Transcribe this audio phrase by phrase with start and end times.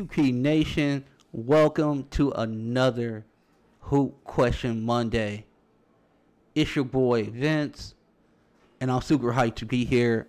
[0.00, 3.26] QP Nation, welcome to another
[3.80, 5.44] Hoop Question Monday.
[6.54, 7.94] It's your boy Vince,
[8.80, 10.26] and I'm super hyped to be here.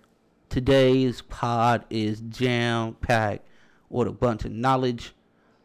[0.50, 3.48] Today's pod is jam packed
[3.88, 5.14] with a bunch of knowledge.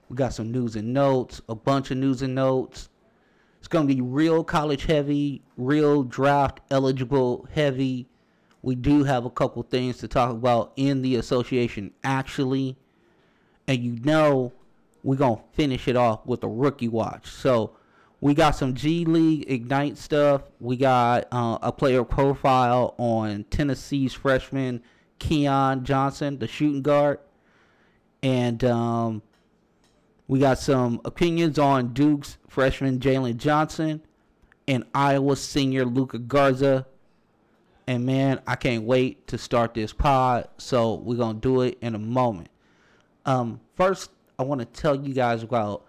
[0.08, 2.88] We got some news and notes, a bunch of news and notes.
[3.60, 8.08] It's going to be real college heavy, real draft eligible heavy.
[8.62, 12.78] We do have a couple things to talk about in the association actually.
[13.68, 14.54] And you know,
[15.04, 17.30] we're going to finish it off with a rookie watch.
[17.30, 17.78] So,
[18.20, 20.42] we got some G League Ignite stuff.
[20.60, 24.82] We got uh, a player profile on Tennessee's freshman
[25.20, 27.20] Keon Johnson, the shooting guard.
[28.24, 29.22] And um,
[30.28, 34.02] we got some opinions on Duke's freshman Jalen Johnson
[34.68, 36.88] and Iowa senior Luka Garza.
[37.86, 40.50] And man, I can't wait to start this pod.
[40.58, 42.50] So we're going to do it in a moment.
[43.28, 45.86] Um, first, I want to tell you guys about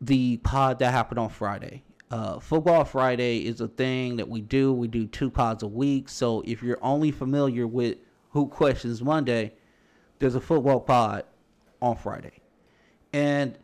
[0.00, 1.84] the pod that happened on Friday.
[2.10, 4.72] Uh, Football Friday is a thing that we do.
[4.72, 6.08] We do two pods a week.
[6.08, 7.98] So if you're only familiar with
[8.30, 9.52] Who Questions Monday,
[10.18, 11.24] there's a football pod
[11.82, 12.40] on Friday.
[13.12, 13.58] And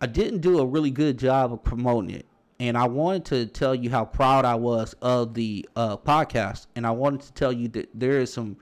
[0.00, 2.26] I didn't do a really good job of promoting it.
[2.58, 6.66] And I wanted to tell you how proud I was of the uh, podcast.
[6.74, 8.56] And I wanted to tell you that there is some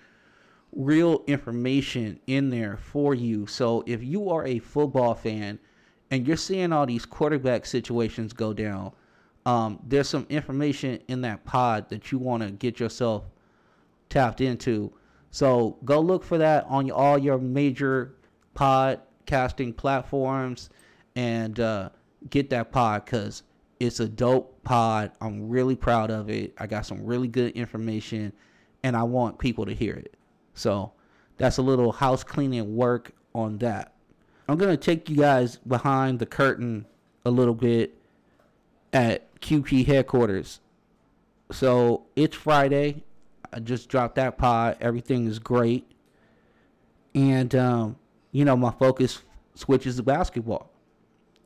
[0.74, 3.46] real information in there for you.
[3.46, 5.58] So if you are a football fan,
[6.10, 8.92] and you're seeing all these quarterback situations go down,
[9.46, 13.24] um, there's some information in that pod that you want to get yourself
[14.10, 14.92] tapped into.
[15.30, 18.14] So go look for that on all your major
[18.54, 20.68] podcasting platforms
[21.16, 21.88] and uh,
[22.28, 23.42] get that pod because
[23.80, 25.12] it's a dope pod.
[25.20, 26.52] I'm really proud of it.
[26.58, 28.34] I got some really good information
[28.82, 30.14] and I want people to hear it.
[30.54, 30.92] So
[31.38, 33.94] that's a little house cleaning work on that.
[34.48, 36.86] I'm gonna take you guys behind the curtain
[37.24, 37.96] a little bit
[38.92, 40.60] at QP headquarters.
[41.50, 43.04] So it's Friday.
[43.52, 44.76] I just dropped that pod.
[44.80, 45.90] Everything is great,
[47.14, 47.96] and um,
[48.30, 49.22] you know my focus
[49.54, 50.70] switches to basketball.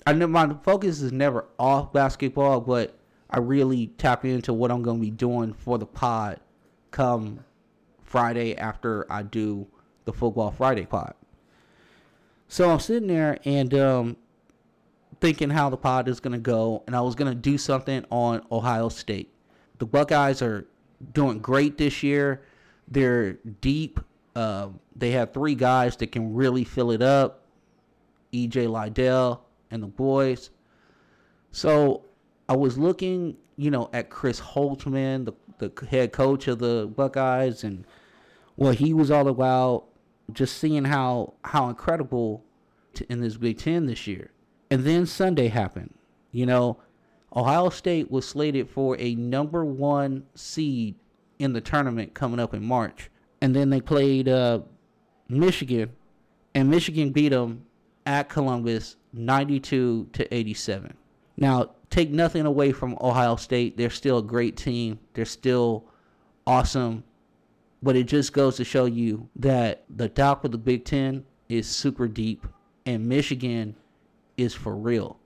[0.06, 2.96] I know my focus is never off basketball, but
[3.28, 6.38] I really tap into what I'm going to be doing for the pod
[6.92, 7.44] come
[8.06, 9.66] Friday after I do
[10.04, 11.14] the Football Friday pod.
[12.48, 14.16] So I'm sitting there and um,
[15.20, 18.04] thinking how the pod is going to go, and I was going to do something
[18.10, 19.32] on Ohio State.
[19.78, 20.66] The Buckeyes are
[21.12, 22.42] doing great this year.
[22.88, 24.00] They're deep.
[24.34, 27.42] Uh, they have three guys that can really fill it up
[28.32, 30.50] EJ Liddell and the boys.
[31.50, 32.04] So
[32.48, 37.64] I was looking, you know, at Chris Holtmann, the, the head coach of the Buckeyes,
[37.64, 37.84] and
[38.56, 39.84] what he was all about
[40.32, 42.44] just seeing how how incredible
[43.08, 44.30] in this Big Ten this year.
[44.70, 45.94] And then Sunday happened.
[46.32, 46.78] You know,
[47.34, 50.96] Ohio State was slated for a number one seed
[51.38, 54.60] in the tournament coming up in March, and then they played uh,
[55.28, 55.90] Michigan,
[56.54, 57.64] and Michigan beat them
[58.06, 60.96] at Columbus 92 to 87.
[61.36, 63.76] Now, take nothing away from Ohio State.
[63.76, 64.98] They're still a great team.
[65.14, 65.84] They're still
[66.46, 67.04] awesome
[67.82, 71.68] but it just goes to show you that the top of the Big Ten is
[71.68, 72.46] super deep,
[72.84, 73.76] and Michigan
[74.36, 75.18] is for real.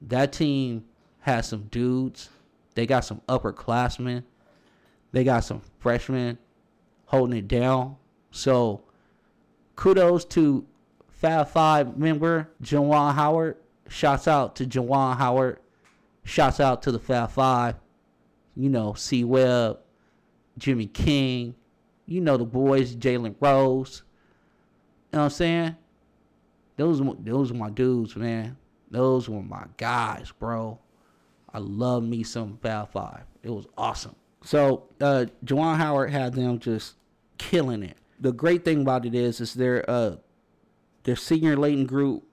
[0.00, 0.84] That team
[1.20, 2.30] has some dudes.
[2.74, 4.24] They got some upperclassmen.
[5.12, 6.38] They got some freshmen
[7.06, 7.96] holding it down.
[8.30, 8.82] So
[9.76, 10.66] kudos to
[11.10, 13.58] Fab Five member Juwan Howard.
[13.88, 15.58] Shouts out to Juwan Howard.
[16.24, 17.76] Shouts out to the Fab Five.
[18.54, 19.78] You know, C Webb,
[20.58, 21.54] Jimmy King,
[22.06, 24.02] you know the boys, Jalen Rose.
[25.12, 25.76] You know what I'm saying?
[26.76, 28.56] Those those are my dudes, man.
[28.90, 30.78] Those were my guys, bro.
[31.52, 33.24] I love me some Fab Five.
[33.42, 34.16] It was awesome.
[34.44, 36.96] So uh Juwan Howard had them just
[37.38, 37.96] killing it.
[38.20, 40.16] The great thing about it is is their uh
[41.04, 42.24] their senior Leighton group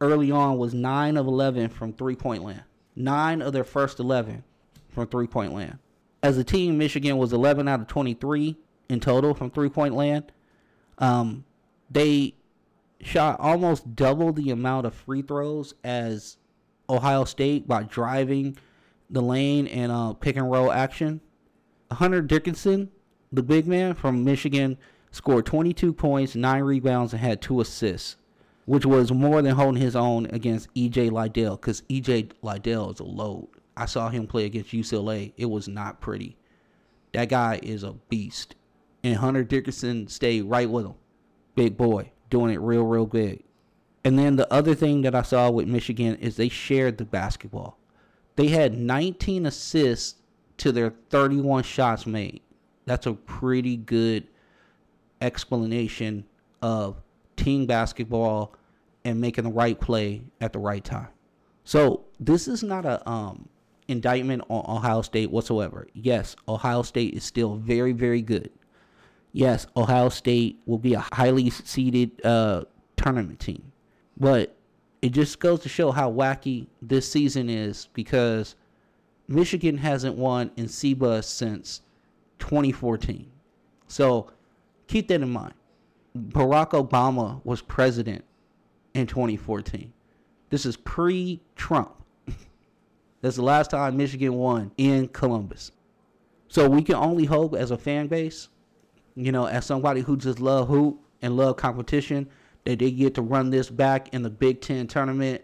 [0.00, 2.64] early on was nine of eleven from three point land.
[2.96, 4.42] Nine of their first eleven
[4.88, 5.78] from three point land.
[6.22, 8.56] As a team, Michigan was eleven out of twenty three
[8.88, 10.32] in total from three point land.
[10.98, 11.44] Um,
[11.90, 12.34] they
[13.00, 16.38] shot almost double the amount of free throws as
[16.88, 18.56] Ohio State by driving
[19.10, 21.20] the lane and uh, pick and roll action.
[21.90, 22.90] Hunter Dickinson,
[23.30, 24.78] the big man from Michigan,
[25.10, 28.16] scored 22 points, nine rebounds, and had two assists,
[28.66, 33.04] which was more than holding his own against EJ Liddell because EJ Liddell is a
[33.04, 33.48] load.
[33.76, 35.32] I saw him play against UCLA.
[35.36, 36.36] It was not pretty.
[37.12, 38.54] That guy is a beast
[39.06, 40.94] and Hunter Dickinson stayed right with him.
[41.54, 43.44] Big boy, doing it real, real big.
[44.04, 47.78] And then the other thing that I saw with Michigan is they shared the basketball.
[48.34, 50.16] They had 19 assists
[50.58, 52.40] to their 31 shots made.
[52.84, 54.26] That's a pretty good
[55.20, 56.24] explanation
[56.60, 57.00] of
[57.36, 58.54] team basketball
[59.04, 61.08] and making the right play at the right time.
[61.64, 63.48] So this is not a um,
[63.88, 65.86] indictment on Ohio State whatsoever.
[65.94, 68.50] Yes, Ohio State is still very, very good.
[69.32, 72.64] Yes, Ohio State will be a highly seeded uh,
[72.96, 73.72] tournament team.
[74.16, 74.56] But
[75.02, 78.56] it just goes to show how wacky this season is because
[79.28, 81.82] Michigan hasn't won in CBUS since
[82.38, 83.30] 2014.
[83.88, 84.30] So
[84.86, 85.54] keep that in mind.
[86.16, 88.24] Barack Obama was president
[88.94, 89.92] in 2014.
[90.50, 91.92] This is pre Trump.
[93.20, 95.72] That's the last time Michigan won in Columbus.
[96.48, 98.48] So we can only hope as a fan base,
[99.14, 102.28] you know, as somebody who just love hoop and love competition,
[102.64, 105.42] that they get to run this back in the Big Ten tournament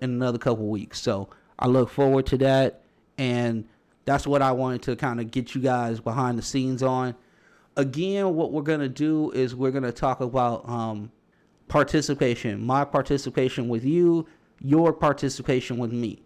[0.00, 1.00] in another couple weeks.
[1.00, 1.28] So
[1.58, 2.82] I look forward to that.
[3.18, 3.66] And
[4.04, 7.14] that's what I wanted to kind of get you guys behind the scenes on.
[7.76, 11.10] Again, what we're going to do is we're going to talk about um,
[11.68, 14.26] participation, my participation with you,
[14.60, 16.22] your participation with me.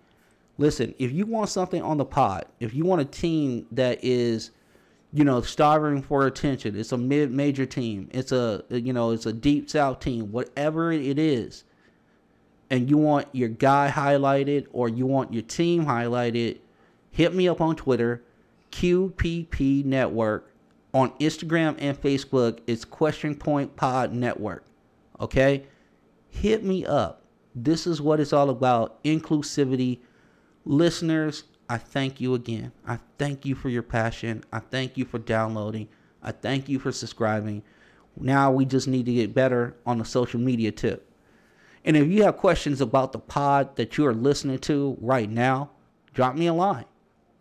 [0.59, 4.51] Listen, if you want something on the pod, if you want a team that is,
[5.13, 9.27] you know, starving for attention, it's a mid major team, it's a you know, it's
[9.27, 11.65] a deep south team, whatever it is,
[12.71, 16.59] and you want your guy highlighted or you want your team highlighted,
[17.11, 18.23] hit me up on Twitter,
[18.73, 20.51] QPP Network.
[20.95, 24.65] On Instagram and Facebook, it's Question Point Pod Network.
[25.21, 25.67] Okay?
[26.31, 27.25] Hit me up.
[27.55, 29.99] This is what it's all about inclusivity
[30.67, 32.73] Listeners, I thank you again.
[32.87, 34.45] I thank you for your passion.
[34.51, 35.89] I thank you for downloading.
[36.23, 37.63] I thank you for subscribing.
[38.19, 41.11] Now we just need to get better on the social media tip.
[41.85, 45.71] And if you have questions about the pod that you are listening to right now,
[46.15, 46.87] drop me a line.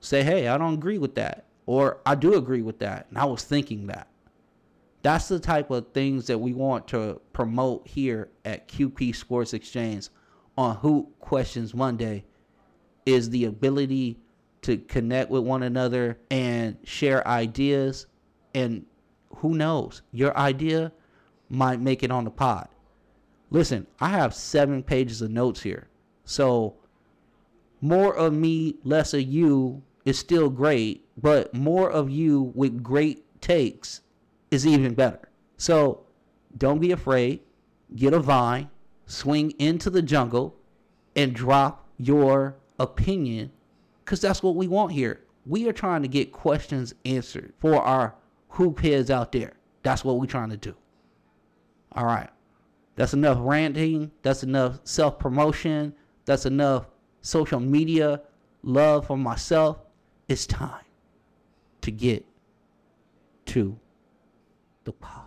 [0.01, 1.42] Say, hey, I don't agree with that.
[1.65, 3.07] Or I do agree with that.
[3.09, 4.07] And I was thinking that.
[5.01, 10.09] That's the type of things that we want to promote here at QP Sports Exchange
[10.57, 12.23] on Who Questions Monday
[13.05, 14.19] is the ability
[14.61, 18.07] to connect with one another and share ideas.
[18.53, 18.85] And
[19.37, 20.93] who knows, your idea
[21.49, 22.69] might make it on the pod.
[23.49, 25.87] Listen, I have seven pages of notes here.
[26.23, 26.75] So
[27.81, 33.41] more of me, less of you is still great, but more of you with great
[33.41, 34.01] takes
[34.51, 35.29] is even better.
[35.57, 36.05] So
[36.57, 37.41] don't be afraid.
[37.95, 38.69] Get a vine,
[39.05, 40.55] swing into the jungle,
[41.15, 43.51] and drop your opinion
[44.03, 45.21] because that's what we want here.
[45.45, 48.15] We are trying to get questions answered for our
[48.49, 49.53] hoop heads out there.
[49.83, 50.75] That's what we're trying to do.
[51.91, 52.29] All right.
[52.95, 54.11] That's enough ranting.
[54.21, 55.93] That's enough self promotion.
[56.25, 56.87] That's enough
[57.21, 58.21] social media
[58.61, 59.77] love for myself.
[60.27, 60.85] It's time
[61.81, 62.25] to get
[63.47, 63.77] to
[64.85, 65.21] the pod.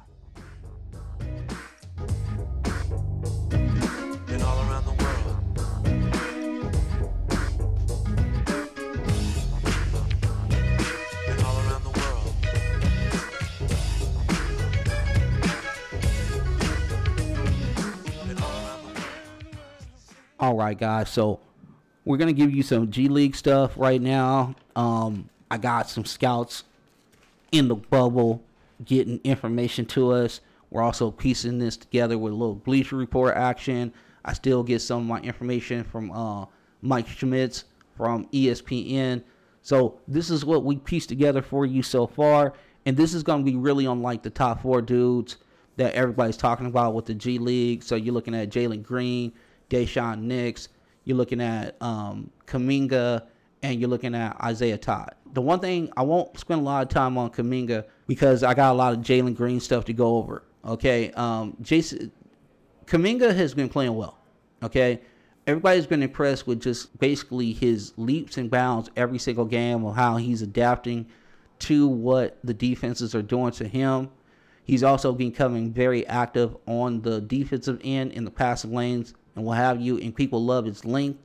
[20.39, 21.09] All right, guys.
[21.11, 21.41] So
[22.07, 24.55] we're gonna give you some G League stuff right now.
[24.77, 26.63] Um, I got some scouts
[27.53, 28.43] in the bubble
[28.85, 30.41] getting information to us.
[30.71, 33.93] We're also piecing this together with a little Bleacher Report action.
[34.25, 36.47] I still get some of my information from uh,
[36.81, 37.65] Mike Schmitz
[37.97, 39.23] from ESPN.
[39.63, 43.45] So this is what we pieced together for you so far, and this is going
[43.45, 45.39] to be really unlike the top four dudes
[45.77, 47.83] that everybody's talking about with the G League.
[47.83, 49.33] So you're looking at Jalen Green,
[49.71, 50.69] Daishen Nix,
[51.07, 53.23] you're looking at um, Kuminga,
[53.63, 55.15] and you're looking at Isaiah Todd.
[55.33, 58.73] The one thing I won't spend a lot of time on Kuminga because I got
[58.73, 60.43] a lot of Jalen Green stuff to go over.
[60.65, 62.13] Okay, um, Jason
[62.87, 64.19] Kuminga has been playing well.
[64.63, 65.01] Okay,
[65.47, 70.17] everybody's been impressed with just basically his leaps and bounds every single game of how
[70.17, 71.07] he's adapting
[71.61, 74.11] to what the defenses are doing to him.
[74.65, 79.59] He's also becoming very active on the defensive end in the passing lanes and what
[79.59, 79.99] have you.
[79.99, 81.21] And people love his length.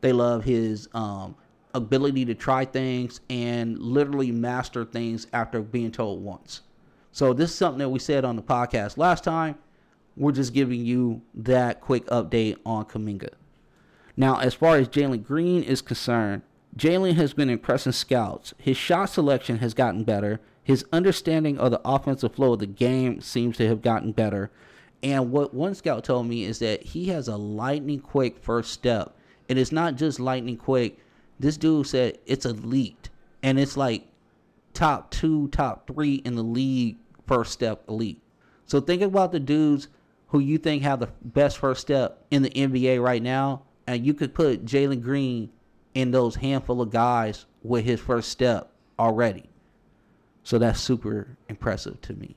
[0.00, 1.36] They love his um,
[1.74, 6.62] ability to try things and literally master things after being told once.
[7.12, 9.56] So this is something that we said on the podcast last time.
[10.16, 13.34] We're just giving you that quick update on Kuminga.
[14.16, 16.42] Now, as far as Jalen Green is concerned,
[16.76, 18.54] Jalen has been impressing scouts.
[18.58, 20.40] His shot selection has gotten better.
[20.62, 24.50] His understanding of the offensive flow of the game seems to have gotten better
[25.02, 29.16] And what one scout told me is that he has a lightning quick first step.
[29.48, 30.98] And it's not just lightning quick.
[31.38, 33.10] This dude said it's elite.
[33.42, 34.06] And it's like
[34.72, 38.22] top two, top three in the league first step elite.
[38.66, 39.88] So think about the dudes
[40.28, 43.62] who you think have the best first step in the NBA right now.
[43.86, 45.50] And you could put Jalen Green
[45.94, 49.44] in those handful of guys with his first step already.
[50.42, 52.36] So that's super impressive to me.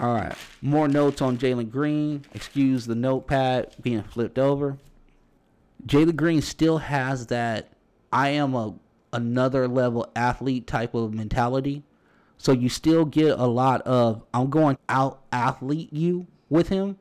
[0.00, 0.34] All right.
[0.62, 2.24] More notes on Jalen Green.
[2.32, 4.78] Excuse the notepad being flipped over.
[5.86, 7.72] Jalen Green still has that
[8.12, 8.74] I am a
[9.12, 11.82] another level athlete type of mentality.
[12.36, 16.98] So you still get a lot of I'm going out athlete you with him.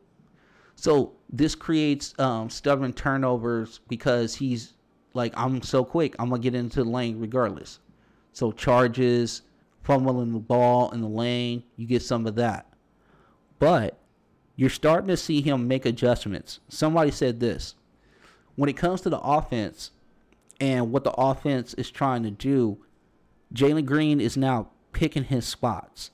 [0.76, 4.74] So this creates um, stubborn turnovers because he's
[5.14, 6.16] like I'm so quick.
[6.18, 7.80] I'm gonna get into the lane regardless.
[8.34, 9.44] So charges,
[9.84, 12.67] fumbling the ball in the lane, you get some of that.
[13.60, 13.98] But
[14.56, 16.60] you're starting to see him make adjustments.
[16.68, 17.76] Somebody said this.
[18.56, 19.92] When it comes to the offense
[20.60, 22.80] and what the offense is trying to do,
[23.54, 26.12] Jalen Green is now picking his spots.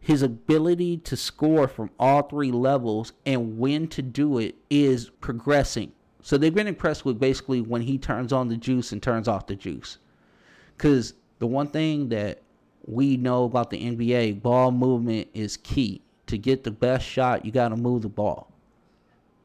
[0.00, 5.92] His ability to score from all three levels and when to do it is progressing.
[6.20, 9.46] So they've been impressed with basically when he turns on the juice and turns off
[9.46, 9.98] the juice.
[10.76, 12.42] Because the one thing that
[12.84, 16.02] we know about the NBA, ball movement is key.
[16.26, 18.50] To get the best shot, you got to move the ball.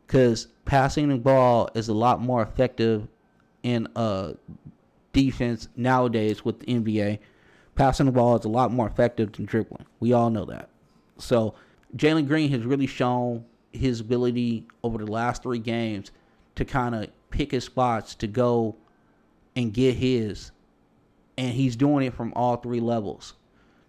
[0.06, 3.08] Because passing the ball is a lot more effective
[3.64, 3.88] in
[5.12, 7.20] defense nowadays with the NBA.
[7.76, 9.86] Passing the ball is a lot more effective than dribbling.
[10.00, 10.70] We all know that.
[11.18, 11.56] So
[11.96, 16.12] Jalen Green has really shown his ability over the last three games
[16.56, 18.76] to kind of pick his spots to go
[19.56, 20.52] and get his
[21.38, 23.34] and he's doing it from all three levels.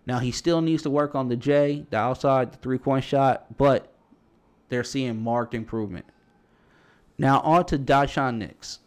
[0.09, 3.59] Now he still needs to work on the J, the outside, the three point shot,
[3.59, 3.93] but
[4.71, 6.07] they're seeing marked improvement.
[7.19, 8.79] Now on to Daishen Nix.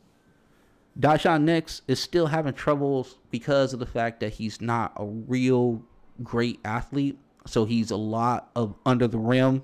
[0.99, 5.83] Daishen Nix is still having troubles because of the fact that he's not a real
[6.23, 7.19] great athlete.
[7.45, 9.61] So he's a lot of under the rim.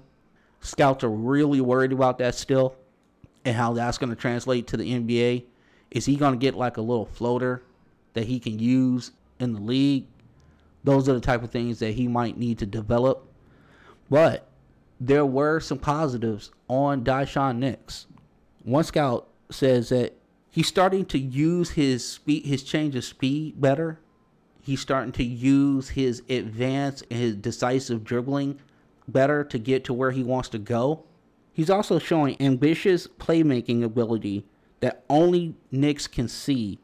[0.61, 2.75] Scouts are really worried about that still
[3.45, 5.45] and how that's going to translate to the NBA.
[5.89, 7.63] Is he going to get like a little floater
[8.13, 10.05] that he can use in the league.
[10.88, 13.29] Those are the type of things that he might need to develop.
[14.10, 14.48] But
[15.01, 18.08] there were some positives on Daishen Nix.
[18.63, 20.13] One scout says that
[20.50, 24.00] he's starting to use his speed, his change of speed better.
[24.62, 28.58] He's starting to use his advance and his decisive dribbling
[29.10, 31.03] better to get to where he wants to go.
[31.51, 34.46] He's also showing ambitious playmaking ability
[34.79, 36.79] that only Nix can see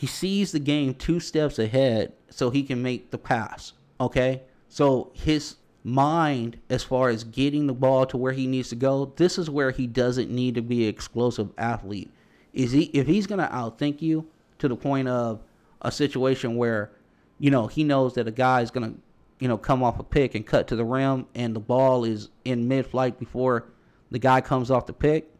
[0.00, 3.74] he sees the game two steps ahead so he can make the pass.
[4.00, 4.40] Okay?
[4.66, 9.12] So his mind as far as getting the ball to where he needs to go,
[9.16, 12.10] this is where he doesn't need to be an explosive athlete.
[12.54, 14.26] Is he if he's gonna outthink you
[14.58, 15.42] to the point of
[15.82, 16.92] a situation where,
[17.38, 18.94] you know, he knows that a guy is gonna,
[19.38, 22.30] you know, come off a pick and cut to the rim and the ball is
[22.46, 23.66] in mid flight before
[24.10, 25.30] the guy comes off the pick,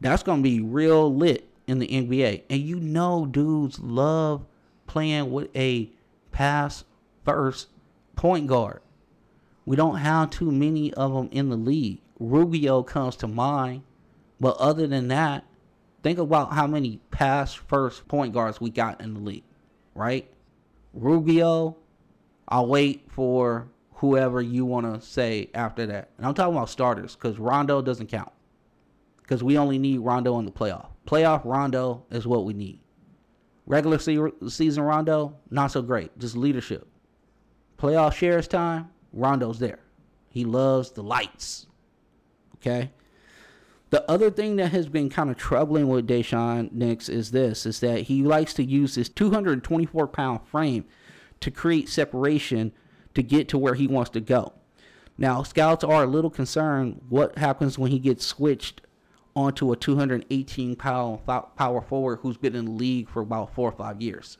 [0.00, 2.42] that's gonna be real lit in the NBA.
[2.50, 4.44] And you know, dudes love
[4.86, 5.90] playing with a
[6.30, 6.84] pass
[7.24, 7.68] first
[8.16, 8.80] point guard.
[9.66, 12.00] We don't have too many of them in the league.
[12.18, 13.82] Rubio comes to mind.
[14.40, 15.44] But other than that,
[16.02, 19.44] think about how many pass first point guards we got in the league,
[19.94, 20.28] right?
[20.92, 21.76] Rubio,
[22.48, 26.10] I'll wait for whoever you want to say after that.
[26.18, 28.32] And I'm talking about starters because Rondo doesn't count.
[29.22, 30.88] Because we only need Rondo in the playoff.
[31.06, 32.80] Playoff Rondo is what we need.
[33.66, 36.18] Regular season Rondo, not so great.
[36.18, 36.86] Just leadership.
[37.78, 39.80] Playoff shares time, Rondo's there.
[40.28, 41.66] He loves the lights.
[42.56, 42.92] Okay.
[43.90, 47.80] The other thing that has been kind of troubling with Daishen Nix is this: is
[47.80, 50.84] that he likes to use his 224 pound frame
[51.40, 52.72] to create separation
[53.14, 54.52] to get to where he wants to go.
[55.16, 58.80] Now, scouts are a little concerned what happens when he gets switched
[59.36, 63.72] onto a 218 pound power forward who's been in the league for about four or
[63.72, 64.38] five years.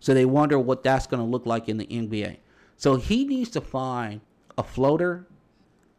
[0.00, 2.36] So they wonder what that's going to look like in the NBA.
[2.76, 4.20] So he needs to find
[4.56, 5.26] a floater.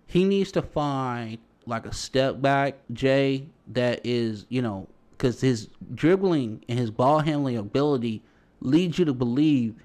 [0.06, 5.70] He needs to find like a step back Jay that is, you know, because his
[5.94, 8.24] dribbling and his ball handling ability
[8.62, 9.76] leads you to believe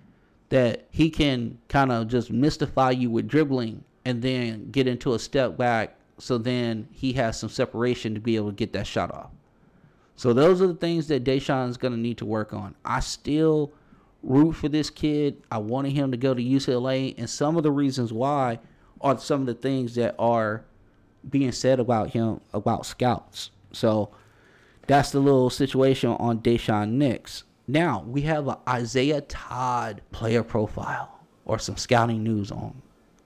[0.50, 5.18] that he can kind of just mystify you with dribbling and then get into a
[5.18, 9.12] step back so then he has some separation to be able to get that shot
[9.12, 9.30] off.
[10.16, 12.74] So those are the things that Daishen's going to need to work on.
[12.84, 13.72] I still
[14.22, 15.42] root for this kid.
[15.50, 18.60] I wanted him to go to UCLA, and some of the reasons why
[19.00, 20.64] are some of the things that are
[21.28, 23.50] being said about him about scouts.
[23.72, 24.10] So
[24.86, 27.44] that's the little situation on Daishen Nix.
[27.66, 32.80] Now we have a Isaiah Todd player profile or some scouting news on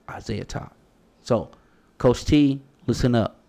[0.09, 0.71] Isaiah Todd.
[1.21, 1.51] So,
[1.97, 3.39] Coach T, listen up.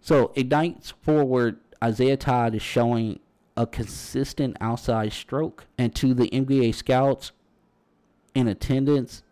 [0.00, 3.18] So Ignite's forward Isaiah Todd is showing
[3.56, 7.32] a consistent outside stroke, and to the NBA scouts
[8.34, 9.22] in attendance,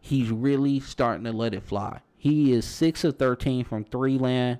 [0.00, 2.00] he's really starting to let it fly.
[2.16, 4.58] He is six of thirteen from three land,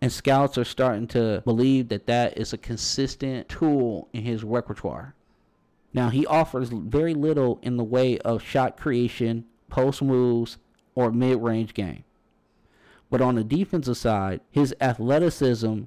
[0.00, 5.14] and scouts are starting to believe that that is a consistent tool in his repertoire.
[5.92, 10.58] Now, he offers very little in the way of shot creation, post moves,
[10.96, 12.02] or mid range game.
[13.14, 15.82] But on the defensive side, his athleticism,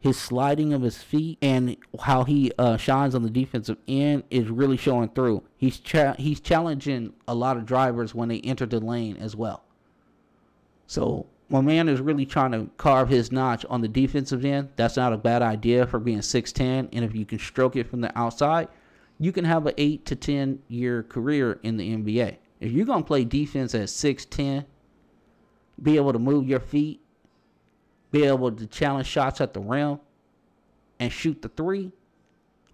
[0.00, 4.50] his sliding of his feet, and how he uh, shines on the defensive end is
[4.50, 5.44] really showing through.
[5.56, 9.62] He's cha- he's challenging a lot of drivers when they enter the lane as well.
[10.88, 14.70] So my man is really trying to carve his notch on the defensive end.
[14.74, 16.88] That's not a bad idea for being 6'10.
[16.92, 18.66] And if you can stroke it from the outside,
[19.20, 22.38] you can have an 8 to 10 year career in the NBA.
[22.58, 24.64] If you're going to play defense at 6'10,
[25.80, 27.00] be able to move your feet,
[28.10, 29.98] be able to challenge shots at the rim,
[30.98, 31.92] and shoot the three,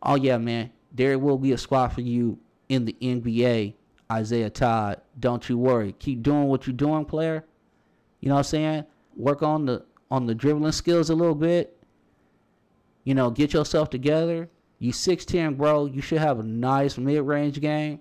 [0.03, 2.39] oh, yeah, man, there will be a spot for you
[2.69, 3.75] in the NBA,
[4.11, 5.01] Isaiah Todd.
[5.19, 5.95] Don't you worry.
[5.99, 7.45] Keep doing what you're doing, player.
[8.21, 8.85] You know what I'm saying?
[9.17, 11.77] Work on the on the dribbling skills a little bit.
[13.05, 14.49] You know, get yourself together.
[14.79, 15.87] You 6'10, bro.
[15.87, 18.01] You should have a nice mid range game.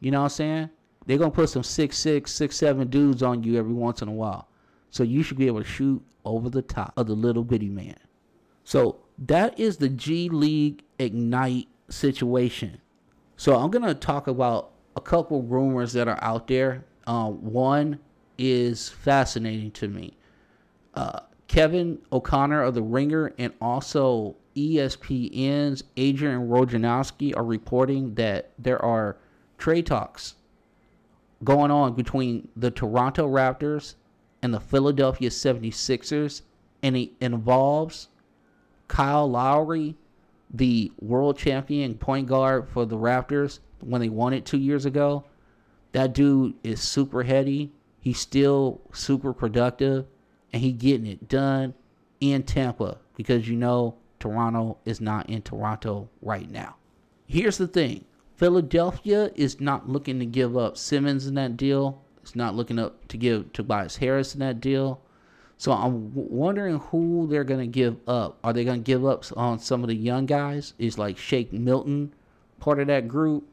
[0.00, 0.70] You know what I'm saying?
[1.08, 4.12] They're gonna put some six six six seven dudes on you every once in a
[4.12, 4.46] while.
[4.90, 7.96] So you should be able to shoot over the top of the little bitty man.
[8.62, 12.78] So that is the G League Ignite situation.
[13.38, 16.84] So I'm gonna talk about a couple rumors that are out there.
[17.06, 18.00] Uh, one
[18.36, 20.14] is fascinating to me.
[20.92, 28.84] Uh, Kevin O'Connor of The Ringer and also ESPN's Adrian Wojnarowski are reporting that there
[28.84, 29.16] are
[29.56, 30.34] trade talks
[31.44, 33.94] going on between the Toronto Raptors
[34.42, 36.42] and the Philadelphia 76ers,
[36.82, 38.08] and it involves
[38.88, 39.96] Kyle Lowry,
[40.52, 45.24] the world champion point guard for the Raptors when they won it two years ago.
[45.92, 47.72] That dude is super heady.
[48.00, 50.06] He's still super productive
[50.52, 51.74] and he getting it done
[52.20, 56.76] in Tampa because you know Toronto is not in Toronto right now.
[57.26, 58.04] Here's the thing.
[58.38, 62.00] Philadelphia is not looking to give up Simmons in that deal.
[62.22, 65.00] It's not looking up to give Tobias Harris in that deal.
[65.56, 68.38] So I'm wondering who they're going to give up.
[68.44, 70.72] Are they going to give up on some of the young guys?
[70.78, 72.14] Is like Shake Milton
[72.60, 73.44] part of that group?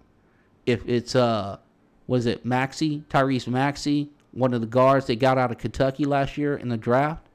[0.67, 1.57] If it's uh
[2.05, 6.37] was it Maxey Tyrese Maxey, one of the guards they got out of Kentucky last
[6.37, 7.25] year in the draft.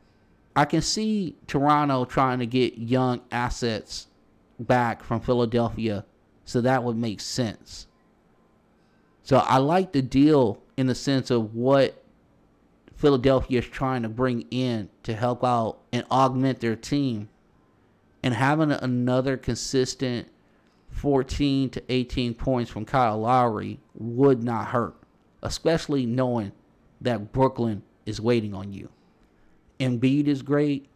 [0.55, 4.07] I can see Toronto trying to get young assets
[4.61, 6.05] back from Philadelphia,
[6.51, 7.87] so that would make sense.
[9.23, 12.03] So I like the deal in the sense of what
[12.97, 17.29] Philadelphia is trying to bring in to help out and augment their team.
[18.25, 20.27] And having another consistent
[20.89, 24.97] 14 to 18 points from Kyle Lowry would not hurt,
[25.43, 26.51] especially knowing
[27.01, 28.89] that Brooklyn is waiting on you.
[29.79, 30.89] Embiid is great.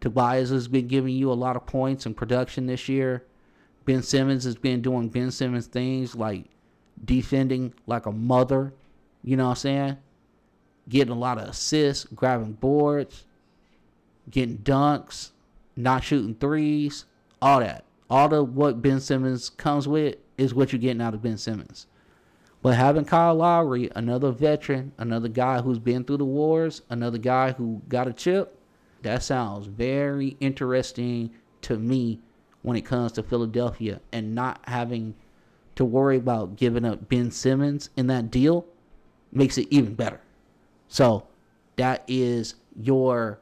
[0.00, 3.24] Tobias has been giving you a lot of points and production this year.
[3.84, 6.44] Ben Simmons has been doing Ben Simmons things like
[7.04, 8.72] defending like a mother.
[9.22, 9.96] You know what I'm saying?
[10.88, 13.24] Getting a lot of assists, grabbing boards,
[14.30, 15.30] getting dunks,
[15.76, 17.04] not shooting threes,
[17.40, 17.84] all that.
[18.08, 21.86] All the what Ben Simmons comes with is what you're getting out of Ben Simmons.
[22.62, 27.52] But having Kyle Lowry, another veteran, another guy who's been through the wars, another guy
[27.52, 28.58] who got a chip,
[29.02, 31.30] that sounds very interesting
[31.62, 32.20] to me
[32.62, 35.14] when it comes to Philadelphia and not having
[35.76, 38.66] to worry about giving up Ben Simmons in that deal
[39.32, 40.20] makes it even better.
[40.88, 41.26] So
[41.76, 43.40] that is your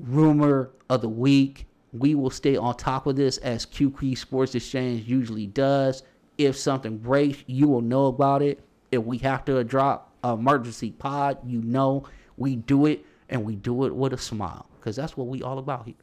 [0.00, 1.66] rumor of the week.
[1.92, 6.02] We will stay on top of this as QP Sports Exchange usually does.
[6.38, 8.60] If something breaks, you will know about it.
[8.92, 12.04] If we have to drop emergency pod, you know
[12.36, 15.58] we do it and we do it with a smile because that's what we all
[15.58, 15.94] about here.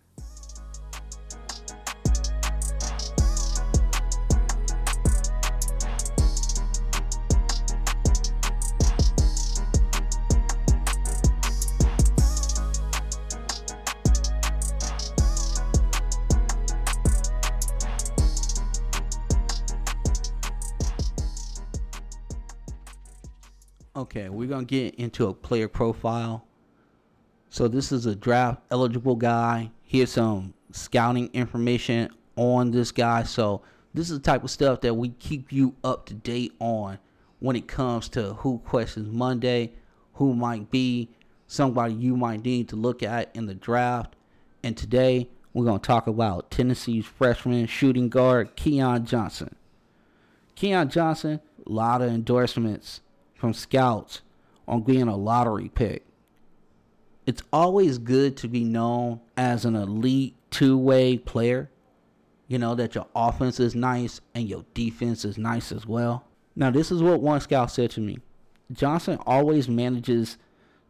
[24.15, 26.45] Okay, we're gonna get into a player profile.
[27.49, 29.71] So this is a draft eligible guy.
[29.84, 33.23] Here's some scouting information on this guy.
[33.23, 33.62] So
[33.93, 36.97] this is the type of stuff that we keep you up to date on
[37.39, 39.73] when it comes to who questions Monday,
[40.13, 41.10] who might be
[41.47, 44.15] somebody you might need to look at in the draft.
[44.63, 49.56] And today we're going to talk about Tennessee's freshman shooting guard Keon Johnson.
[50.56, 53.01] Keon Johnson, a lot of endorsements
[53.36, 54.21] from scouts
[54.67, 56.06] on being a lottery pick.
[57.26, 61.69] It's always good to be known as an elite two way player.
[62.48, 66.26] You know, that your offense is nice and your defense is nice as well.
[66.56, 68.19] Now, this is what one scout said to me
[68.71, 70.38] Johnson always manages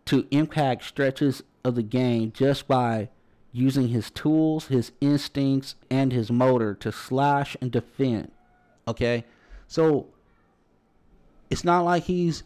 [0.06, 3.10] to impact stretches of the game just by
[3.52, 8.32] using his tools, his instincts, and his motor to slash and defend.
[8.88, 9.24] Okay?
[9.68, 10.08] So
[11.50, 12.44] it's not like he's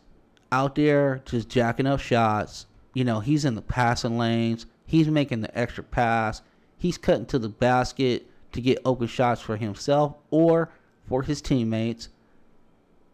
[0.52, 2.66] out there just jacking up shots.
[2.94, 4.66] You know, he's in the passing lanes.
[4.86, 6.42] He's making the extra pass.
[6.78, 10.72] He's cutting to the basket to get open shots for himself or
[11.08, 12.10] for his teammates.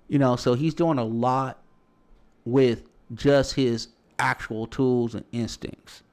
[0.08, 1.60] You know, so he's doing a lot
[2.45, 6.04] with just his actual tools and instincts.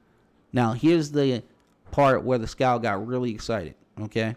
[0.51, 1.43] Now, here's the
[1.91, 3.75] part where the scout got really excited.
[4.01, 4.35] Okay.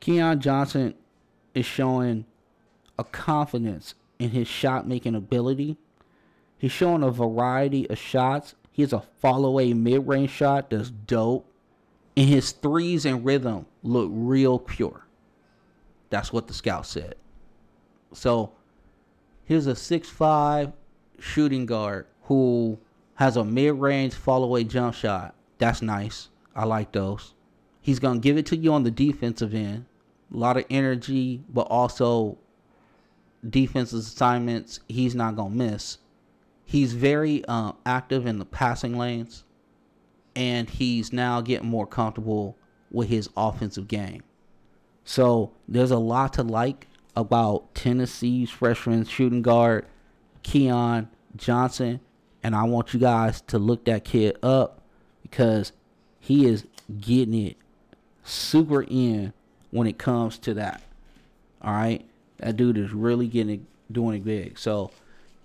[0.00, 0.94] Keon Johnson
[1.54, 2.24] is showing
[2.98, 5.76] a confidence in his shot making ability.
[6.58, 8.54] He's showing a variety of shots.
[8.70, 11.50] He has a follow away mid range shot that's dope.
[12.16, 15.06] And his threes and rhythm look real pure.
[16.08, 17.16] That's what the scout said.
[18.12, 18.52] So
[19.44, 20.72] here's a six-five
[21.18, 22.78] shooting guard who
[23.16, 25.34] has a mid range follow away jump shot.
[25.58, 26.28] That's nice.
[26.54, 27.34] I like those.
[27.82, 29.84] He's going to give it to you on the defensive end.
[30.32, 32.38] A lot of energy, but also
[33.48, 35.98] defensive assignments he's not going to miss.
[36.64, 39.44] He's very uh, active in the passing lanes,
[40.34, 42.56] and he's now getting more comfortable
[42.90, 44.22] with his offensive game.
[45.04, 49.86] So there's a lot to like about Tennessee's freshman shooting guard,
[50.42, 52.00] Keon Johnson.
[52.42, 54.82] And I want you guys to look that kid up
[55.22, 55.72] because
[56.20, 56.66] he is
[57.00, 57.56] getting it
[58.24, 59.32] super in
[59.70, 60.82] when it comes to that.
[61.62, 62.04] All right,
[62.38, 63.60] that dude is really getting it,
[63.92, 64.58] doing it big.
[64.58, 64.90] So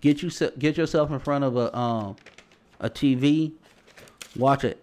[0.02, 2.16] get you get yourself in front of a um
[2.80, 3.54] a TV,
[4.36, 4.76] watch a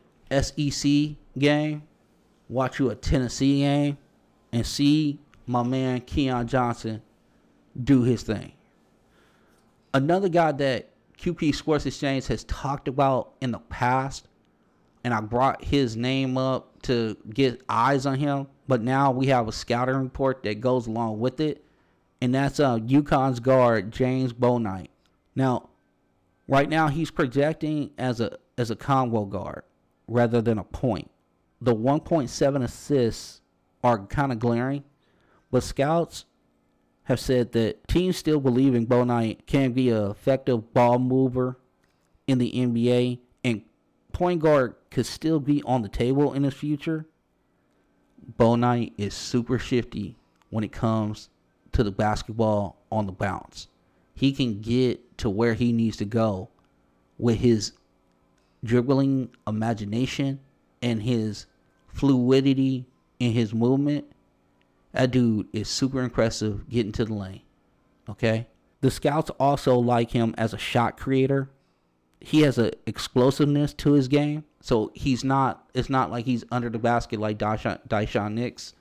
[0.43, 1.83] SEC game,
[2.49, 3.99] watch you a Tennessee game,
[4.53, 7.03] and see my man Keon Johnson
[7.83, 8.53] do his thing.
[9.95, 14.29] Another guy that QP Sports Exchange has talked about in the past,
[15.03, 18.47] and I brought his name up to get eyes on him.
[18.69, 21.65] But now we have a scouting report that goes along with it,
[22.21, 24.89] and that's uh, UConn's guard James Bouknight.
[25.35, 25.69] Now,
[26.49, 29.63] right now he's projecting as a as a combo guard
[30.07, 31.11] rather than a point.
[31.61, 33.41] The 1.7 assists
[33.83, 34.85] are kind of glaring,
[35.51, 36.25] but scouts
[37.05, 41.59] have said that teams still believe in Bouknight can be an effective ball mover
[42.27, 43.63] in the NBA, and
[44.13, 47.07] point guard could still be on the table in his future.
[48.39, 50.17] Bouknight is super shifty
[50.51, 51.31] when it comes
[51.73, 53.69] to the basketball on the bounce.
[54.15, 56.49] He can get to where he needs to go
[57.19, 57.73] with his
[58.65, 60.41] dribbling imagination
[60.83, 61.47] and his
[61.89, 62.87] fluidity
[63.19, 64.05] in his movement
[64.93, 67.43] that dude is super impressive getting to the lane.
[68.09, 68.47] Okay?
[68.81, 71.51] The scouts also like him as a shot creator.
[72.21, 74.45] He has an explosiveness to his game.
[74.61, 78.75] So he's not it's not like he's under the basket like Daishen Nix.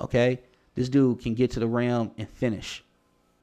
[0.00, 0.40] Okay?
[0.74, 2.84] This dude can get to the rim and finish.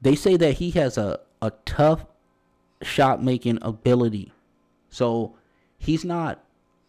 [0.00, 2.06] They say that he has a, a tough
[2.82, 4.32] shot making ability.
[4.90, 5.36] So
[5.76, 6.44] he's not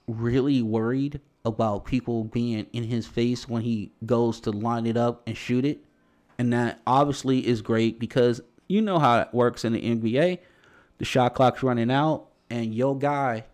[0.08, 5.24] really worried about people being in his face when he goes to line it up
[5.28, 5.84] and shoot it.
[6.38, 10.40] And that obviously is great because you know how it works in the NBA.
[11.00, 13.46] The shot clock's running out, and your guy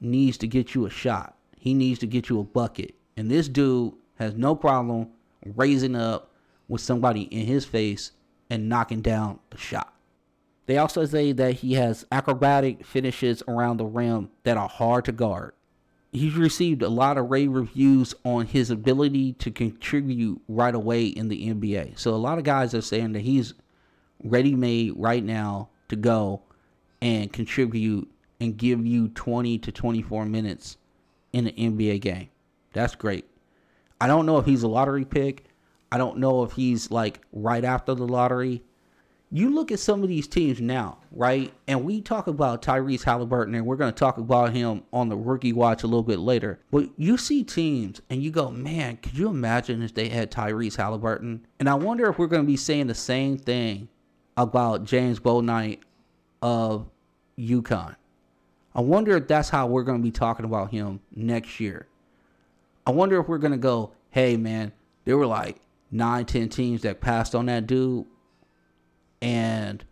[0.00, 1.36] needs to get you a shot.
[1.58, 2.94] He needs to get you a bucket.
[3.16, 5.08] And this dude has no problem
[5.54, 6.32] raising up
[6.68, 8.12] with somebody in his face
[8.50, 9.92] and knocking down the shot.
[10.66, 15.12] They also say that he has acrobatic finishes around the rim that are hard to
[15.12, 15.52] guard
[16.16, 21.28] he's received a lot of rave reviews on his ability to contribute right away in
[21.28, 21.98] the NBA.
[21.98, 23.54] So a lot of guys are saying that he's
[24.22, 26.42] ready made right now to go
[27.02, 30.76] and contribute and give you 20 to 24 minutes
[31.32, 32.28] in an NBA game.
[32.72, 33.26] That's great.
[34.00, 35.44] I don't know if he's a lottery pick.
[35.90, 38.62] I don't know if he's like right after the lottery.
[39.30, 41.52] you look at some of these teams now, right?
[41.66, 45.16] And we talk about Tyrese Haliburton, and we're going to talk about him on the
[45.16, 46.60] rookie watch a little bit later.
[46.70, 50.76] But you see teams, and you go, man, could you imagine if they had Tyrese
[50.76, 51.40] Haliburton?
[51.58, 53.88] And I wonder if we're going to be saying the same thing
[54.36, 55.80] about James Bouknight
[56.40, 56.88] of
[57.38, 57.96] UConn.
[58.74, 61.88] I wonder if that's how we're going to be talking about him next year.
[62.86, 64.72] I wonder if we're going to go, hey, man,
[65.04, 68.06] there were like nine, ten teams that passed on that dude
[69.20, 69.84] and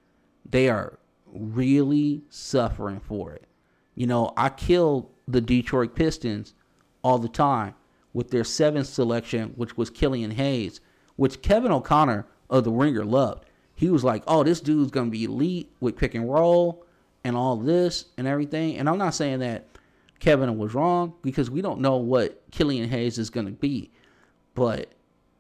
[0.49, 3.47] they are really suffering for it.
[3.95, 6.55] You know, I kill the Detroit Pistons
[7.03, 7.75] all the time
[8.13, 10.81] with their seventh selection, which was Killian Hayes,
[11.17, 13.47] which Kevin O'Connor of the Ringer loved.
[13.75, 16.85] He was like, "Oh, this dude's gonna be elite with pick and roll
[17.25, 19.67] and all this and everything." And I'm not saying that
[20.25, 23.91] Kevin was wrong because we don't know what Killian Hayes is gonna be,
[24.55, 24.95] but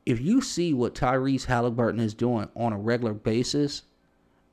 [0.04, 3.84] if you see what Tyrese Haliburton is doing on a regular basis,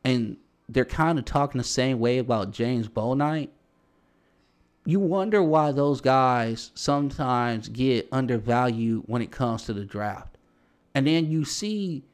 [0.06, 0.38] and
[0.70, 3.50] they're kind of talking the same way about James Bouknight,
[4.86, 10.38] you wonder why those guys sometimes get undervalued when it comes to the draft.
[10.96, 12.06] And then you see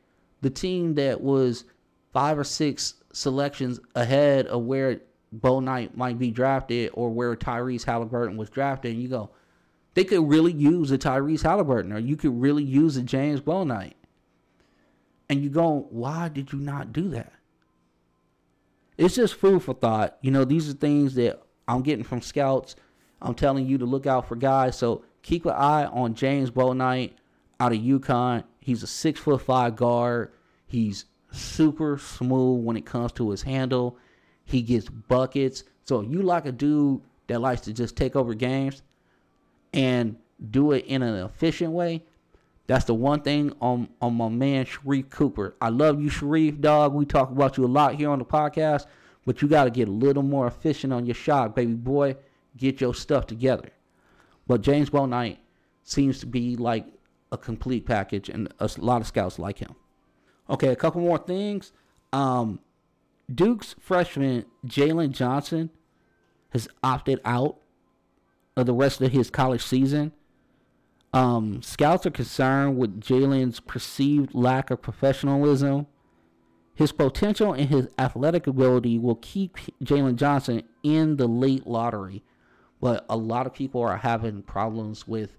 [0.41, 1.65] the team that was
[2.13, 5.01] five or six selections ahead of where
[5.35, 9.31] Bouknight might be drafted or where Tyrese Haliburton was drafted, and you go,
[9.93, 13.93] they could really use a Tyrese Haliburton, or you could really use a James Bouknight.
[15.29, 17.33] And you go, why did you not do that?
[18.97, 20.17] It's just food for thought.
[20.21, 22.75] You know, these are things that I'm getting from scouts.
[23.21, 24.77] I'm telling you to look out for guys.
[24.77, 27.13] So keep an eye on James Bouknight
[27.59, 28.43] out of UConn.
[28.59, 30.31] He's a six foot five guard.
[30.65, 33.97] He's super smooth when it comes to his handle.
[34.47, 35.63] He gets buckets.
[35.83, 38.81] So you like a dude that likes to just take over games,
[39.73, 40.17] and
[40.51, 42.03] do it in an efficient way.
[42.67, 45.55] That's the one thing on on my man Sharife Cooper.
[45.61, 46.93] I love you, Sharife, dog.
[46.93, 48.85] We talk about you a lot here on the podcast,
[49.25, 52.17] but you got to get a little more efficient on your shot, baby boy.
[52.57, 53.69] Get your stuff together.
[54.47, 55.37] But James Bouknight
[55.83, 56.85] seems to be like
[57.31, 59.75] a complete package, and a lot of scouts like him.
[60.49, 61.71] Okay, a couple more things.
[62.13, 62.59] Um,
[63.33, 65.69] Duke's freshman Jalen Johnson
[66.51, 67.57] has opted out
[68.55, 70.13] of the rest of his college season.
[71.13, 75.87] Um, scouts are concerned with Jalen's perceived lack of professionalism.
[76.73, 82.23] His potential and his athletic ability will keep Jalen Johnson in the late lottery,
[82.79, 85.35] but a lot of people are having problems with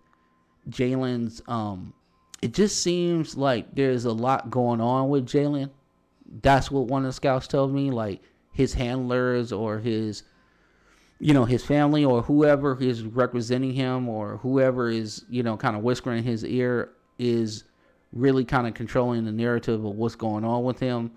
[0.68, 1.40] Jalen's.
[1.46, 1.94] Um,
[2.42, 5.70] it just seems like there's a lot going on with Jalen.
[6.42, 7.90] That's what one of the scouts told me.
[7.90, 10.24] Like his handlers or his
[11.20, 15.76] you know his family or whoever is representing him or whoever is you know kind
[15.76, 17.64] of whispering in his ear is
[18.12, 21.10] really kind of controlling the narrative of what's going on with him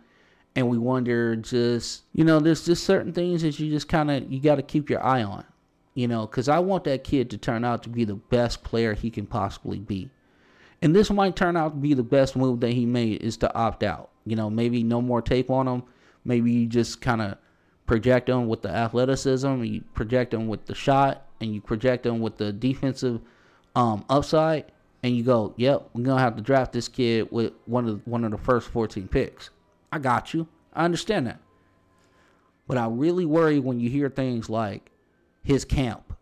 [0.55, 4.31] and we wonder just you know there's just certain things that you just kind of
[4.31, 5.43] you got to keep your eye on
[5.95, 8.93] you know because i want that kid to turn out to be the best player
[8.93, 10.11] he can possibly be
[10.83, 13.51] and this might turn out to be the best move that he made is to
[13.55, 15.83] opt out you know maybe no more tape on him
[16.23, 17.37] maybe you just kind of
[17.85, 22.21] project them with the athleticism, you project them with the shot, and you project them
[22.21, 23.19] with the defensive
[23.75, 24.71] um, upside,
[25.03, 28.23] and you go, "Yep, we're gonna have to draft this kid with one of one
[28.23, 29.49] of the first 14 picks."
[29.91, 30.47] I got you.
[30.73, 31.41] I understand that,
[32.65, 34.91] but I really worry when you hear things like
[35.43, 36.13] his camp.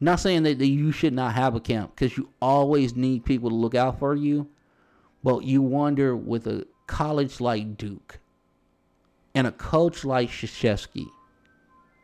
[0.00, 3.50] Not saying that, that you should not have a camp because you always need people
[3.50, 4.48] to look out for you,
[5.24, 8.18] but you wonder with a college like Duke
[9.34, 11.06] and a coach like Krzyzewski,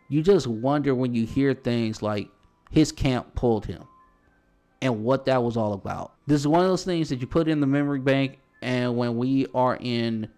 [0.08, 2.28] you just wonder when you hear things like
[2.70, 3.82] his camp pulled him
[4.80, 6.12] and what that was all about.
[6.28, 9.16] This is one of those things that you put in the memory bank, and when
[9.16, 10.28] we are in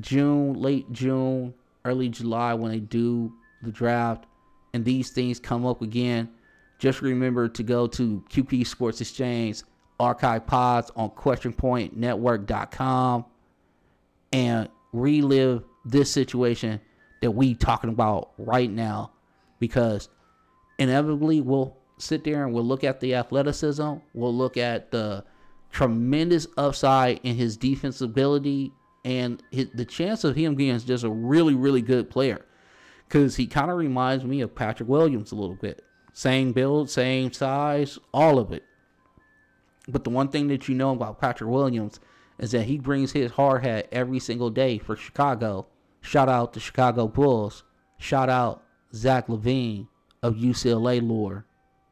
[0.00, 1.54] June, late June,
[1.84, 4.24] early July, when they do the draft,
[4.74, 6.28] and these things come up again,
[6.78, 9.62] just remember to go to QP Sports Exchange
[10.00, 13.24] archive pods on questionpointnetwork.com
[14.34, 16.80] and relive this situation
[17.22, 19.12] that we talking about right now
[19.60, 20.08] because
[20.78, 25.24] inevitably we'll sit there and we'll look at the athleticism, we'll look at the
[25.70, 28.72] tremendous upside in his defense ability
[29.04, 32.44] and his, the chance of him being just a really really good player
[33.06, 35.84] because he kind of reminds me of Patrick Williams a little bit.
[36.12, 38.64] Same build, same size, all of it.
[39.86, 42.00] But the one thing that you know about Patrick Williams
[42.38, 45.66] is that he brings his hard hat every single day for Chicago
[46.04, 47.64] Shout out to Chicago Bulls.
[47.96, 48.62] Shout out
[48.94, 49.88] Zach LaVine
[50.22, 51.46] of UCLA lore.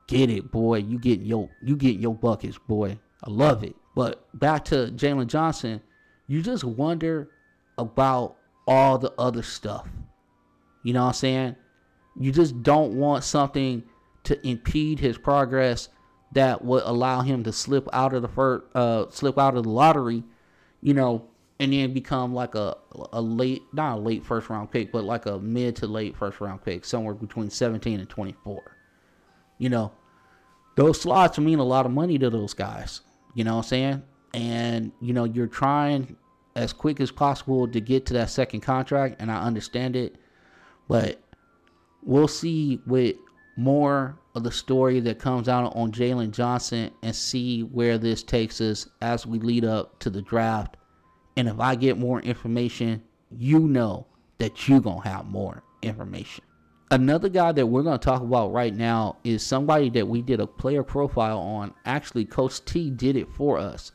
[0.06, 0.78] Get it, boy.
[0.80, 2.98] You getting your you getting your buckets, boy.
[3.24, 3.74] I love it.
[3.96, 5.80] But back to Jalen Johnson,
[6.26, 7.30] you just wonder
[7.78, 9.88] about all the other stuff.
[10.84, 11.56] You know what I'm saying?
[12.14, 13.82] You just don't want something
[14.24, 15.88] to impede his progress
[16.32, 19.70] that would allow him to slip out of the first, uh, slip out of the
[19.70, 20.22] lottery,
[20.82, 21.24] you know,
[21.58, 22.76] and then become like a
[23.12, 26.40] a late, not a late first round pick, but like a mid to late first
[26.40, 28.76] round pick, somewhere between 17 and 24.
[29.58, 29.92] You know,
[30.76, 33.00] those slots mean a lot of money to those guys.
[33.34, 34.02] You know what I'm saying?
[34.34, 36.16] And you know, you're trying
[36.56, 40.16] as quick as possible to get to that second contract, and I understand it,
[40.88, 41.22] but
[42.02, 43.16] we'll see with
[43.56, 48.60] more of the story that comes out on Jalen Johnson and see where this takes
[48.60, 50.76] us as we lead up to the draft.
[51.36, 54.06] And if I get more information, you know
[54.38, 56.44] that you're going to have more information.
[56.90, 60.40] Another guy that we're going to talk about right now is somebody that we did
[60.40, 61.72] a player profile on.
[61.86, 63.92] Actually, Coach T did it for us.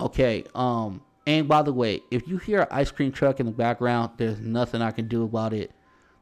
[0.00, 3.52] Okay, um, and by the way, if you hear an ice cream truck in the
[3.52, 5.72] background, there's nothing I can do about it.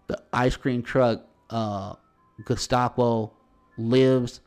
[0.06, 1.94] The ice cream truck uh,
[2.44, 3.32] Gestapo
[3.78, 4.40] lives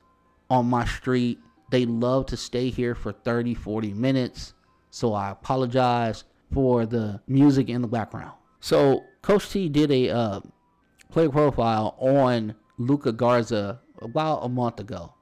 [0.50, 1.40] on my street.
[1.72, 4.54] They love to stay here for 30, 40 minutes.
[4.92, 8.34] So I apologize for the music in the background.
[8.60, 10.40] So Coach T did a uh,
[11.12, 15.14] play profile on Luka Garza about a month ago.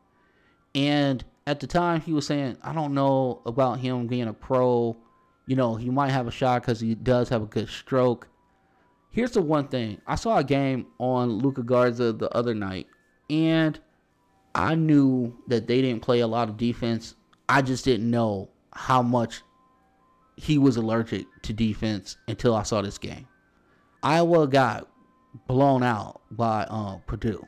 [0.75, 4.97] And at the time, he was saying, I don't know about him being a pro.
[5.45, 8.27] You know, he might have a shot because he does have a good stroke.
[9.13, 12.87] Here's the one thing I saw a game on Luka Garza the other night,
[13.29, 13.79] and
[14.55, 17.13] I knew that they didn't play a lot of defense.
[17.47, 19.43] I just didn't know how much
[20.35, 23.27] he was allergic to defense until I saw this game.
[24.01, 24.89] Iowa got
[25.47, 27.45] blown out by uh, Purdue.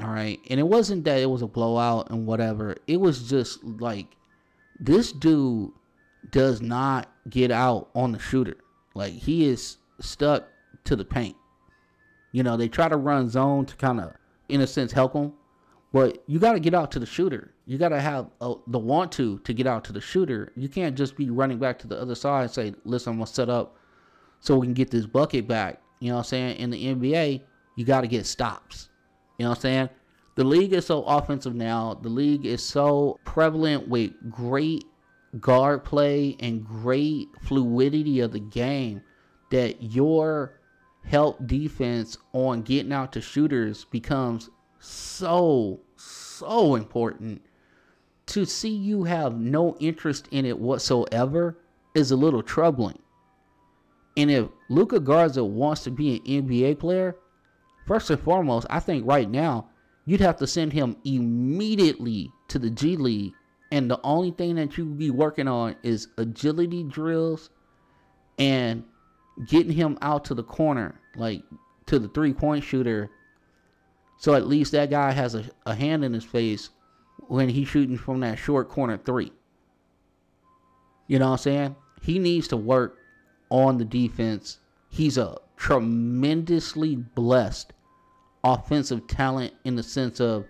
[0.00, 0.40] All right.
[0.50, 2.76] And it wasn't that it was a blowout and whatever.
[2.88, 4.06] It was just like
[4.80, 5.70] this dude
[6.30, 8.56] does not get out on the shooter.
[8.94, 10.48] Like he is stuck
[10.88, 11.36] to the paint.
[12.32, 14.12] You know, they try to run zone to kind of,
[14.48, 15.32] in a sense, help them.
[15.92, 17.54] But you got to get out to the shooter.
[17.66, 20.52] You got to have a, the want to to get out to the shooter.
[20.56, 23.26] You can't just be running back to the other side and say, listen, I'm going
[23.26, 23.76] to set up
[24.40, 25.80] so we can get this bucket back.
[26.00, 26.56] You know what I'm saying?
[26.58, 27.42] In the NBA,
[27.76, 28.90] you got to get stops.
[29.38, 29.88] You know what I'm saying?
[30.34, 31.98] The league is so offensive now.
[32.00, 34.84] The league is so prevalent with great
[35.40, 39.02] guard play and great fluidity of the game
[39.50, 40.57] that your
[41.08, 47.42] help defense on getting out to shooters becomes so, so important.
[48.26, 51.58] To see you have no interest in it whatsoever
[51.94, 52.98] is a little troubling.
[54.16, 57.16] And if Luka Garza wants to be an NBA player,
[57.86, 59.70] first and foremost, I think right now
[60.04, 63.32] you'd have to send him immediately to the G League.
[63.70, 67.50] And the only thing that you would be working on is agility drills
[68.38, 68.84] and
[69.46, 71.42] getting him out to the corner, like
[71.86, 73.10] to the three point shooter.
[74.18, 76.70] So at least that guy has a, a hand in his face
[77.28, 79.32] when he's shooting from that short corner three.
[81.06, 81.76] You know what I'm saying?
[82.02, 82.98] He needs to work
[83.50, 84.58] on the defense.
[84.88, 87.72] He's a tremendously blessed
[88.44, 90.46] offensive talent in the sense of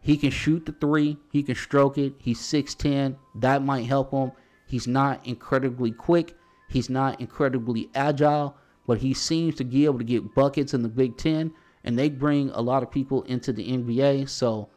[0.00, 2.14] he can shoot the three, he can stroke it.
[2.18, 3.16] He's 6'10.
[3.36, 4.32] That might help him.
[4.66, 6.36] He's not incredibly quick,
[6.72, 8.56] He's not incredibly agile,
[8.86, 11.52] but he seems to be able to get buckets in the Big Ten,
[11.84, 14.28] and they bring a lot of people into the NBA.
[14.28, 14.70] So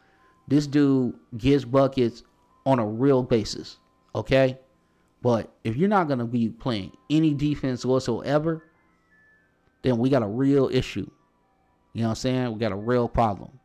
[0.48, 2.24] this dude gives buckets
[2.66, 3.78] on a real basis,
[4.14, 4.60] okay?
[5.22, 8.64] But if you're not going to be playing any defense whatsoever,
[9.82, 11.10] then we got a real issue.
[11.93, 12.54] You know what I'm saying?
[12.54, 13.60] We got a real problem.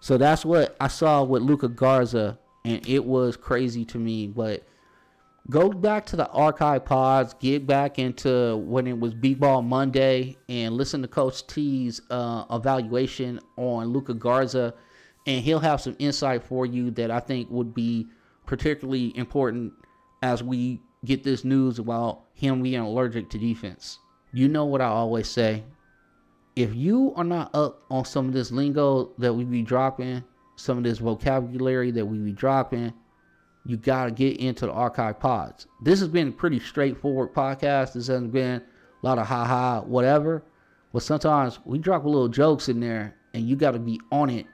[0.00, 4.28] So that's what I saw with Luka Garza, and it was crazy to me.
[4.28, 4.64] But
[5.50, 10.74] go back to the archive pods, get back into when it was B-Ball Monday, and
[10.74, 14.74] listen to Coach T's uh, evaluation on Luka Garza,
[15.26, 18.08] and he'll have some insight for you that I think would be
[18.46, 19.72] particularly important
[20.22, 23.98] as we get this news about him being allergic to defense.
[24.32, 25.64] You know what I always say.
[26.56, 30.24] If you are not up on some of this lingo that we be dropping,
[30.56, 32.92] some of this vocabulary that we be dropping,
[33.66, 35.66] you got to get into the archive pods.
[35.82, 37.94] This has been a pretty straightforward podcast.
[37.94, 40.44] This hasn't been a lot of ha ha, whatever.
[40.92, 44.30] But sometimes we drop a little jokes in there and you got to be on
[44.30, 44.46] it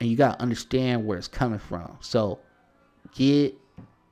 [0.00, 1.96] and you got to understand where it's coming from.
[2.00, 2.40] So
[3.14, 3.54] get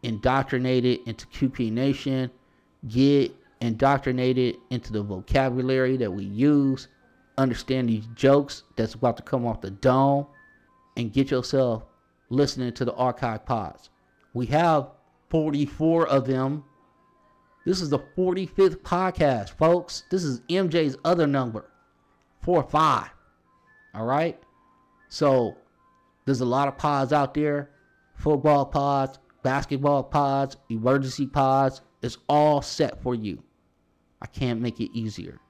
[0.05, 2.31] indoctrinated into QP Nation,
[2.87, 6.87] get indoctrinated into the vocabulary that we use,
[7.39, 10.27] understand these jokes that's about to come off the dome,
[10.97, 11.83] and get yourself
[12.31, 13.91] listening to the archive pods.
[14.35, 14.91] We have
[15.31, 16.65] 44 of them
[17.67, 20.05] This is the 45th podcast, folks.
[20.11, 21.71] This is MJ's other number,
[22.43, 23.11] four five.
[23.95, 24.41] All right.
[25.09, 25.59] So
[26.25, 27.71] there's a lot of pods out there
[28.15, 31.83] football pods, basketball pods, emergency pods.
[32.03, 33.43] It's all set for you.
[34.23, 35.41] I can't make it easier.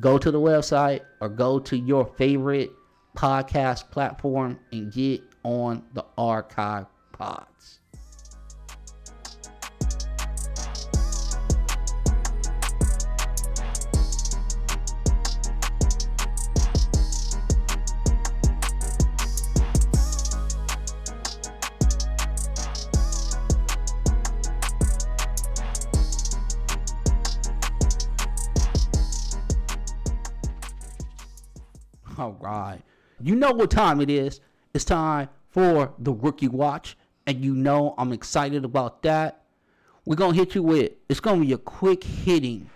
[0.00, 2.70] Go to the website or go to your favorite
[3.16, 7.78] podcast platform and get on the archive pods.
[32.18, 32.80] All right.
[33.22, 34.40] You know what time it is.
[34.76, 36.98] It's time for the rookie watch.
[37.26, 39.44] And you know I'm excited about that.
[40.04, 42.68] We're to hit you with, it's to be a quick hitting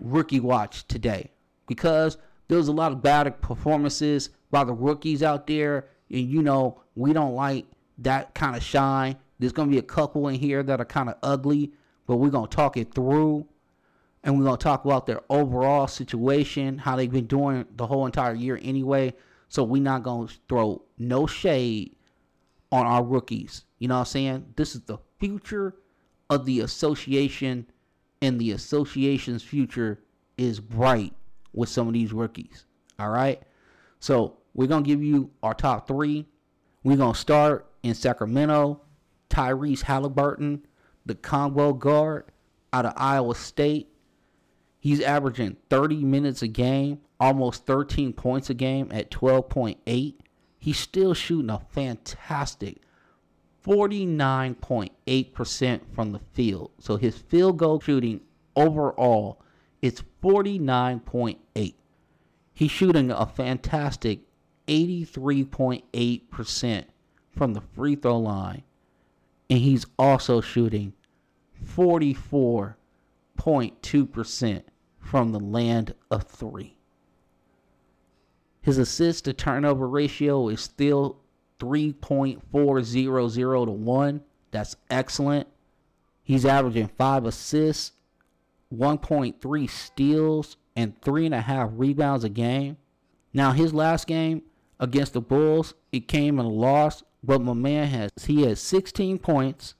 [0.00, 1.30] rookie watch today.
[1.68, 5.86] Because there's a lot of bad performances by the rookies out there.
[6.10, 7.66] And you know, we don't like
[7.98, 9.14] that kind of shine.
[9.38, 11.70] There's to be a couple in here that are kind of ugly.
[12.08, 13.46] But we're to talk it through
[14.24, 18.04] and we're going to talk about their overall situation, how they've been doing the whole
[18.04, 19.14] entire year anyway.
[19.54, 21.94] So we're not going to throw no shade
[22.72, 23.64] on our rookies.
[23.78, 24.46] You know what I'm saying?
[24.56, 25.76] This is the future
[26.28, 27.70] of the association,
[28.20, 30.02] and the association's future
[30.36, 31.12] is bright
[31.52, 32.66] with some of these rookies.
[32.98, 33.40] All right?
[34.00, 36.26] So we're going to give you our top three.
[36.82, 38.80] We're going to start in Sacramento.
[39.30, 40.62] Tyrese Haliburton,
[41.06, 42.24] the combo guard
[42.72, 43.93] out of Iowa State.
[44.84, 50.14] He's averaging 30 minutes a game, almost 13 points a game at 12.8.
[50.58, 52.82] He's still shooting a fantastic
[53.66, 56.70] 49.8% from the field.
[56.80, 58.20] So his field goal shooting
[58.54, 59.40] overall
[59.80, 61.74] is 49.8.
[62.52, 64.20] He's shooting a fantastic
[64.68, 66.84] 83.8%
[67.34, 68.64] from the free throw line.
[69.48, 70.92] And he's also shooting
[71.74, 74.62] 44.2%
[75.04, 76.76] from the land of three.
[78.62, 81.20] His assist to turnover ratio is still
[81.60, 84.20] 3.400 to 1.
[84.50, 85.46] That's excellent.
[86.22, 87.92] He's averaging five assists,
[88.74, 92.78] 1.3 steals, and three and a half rebounds a game.
[93.34, 94.42] Now, his last game
[94.80, 99.18] against the Bulls, it came in a loss, but my man has he has 16
[99.18, 99.74] points.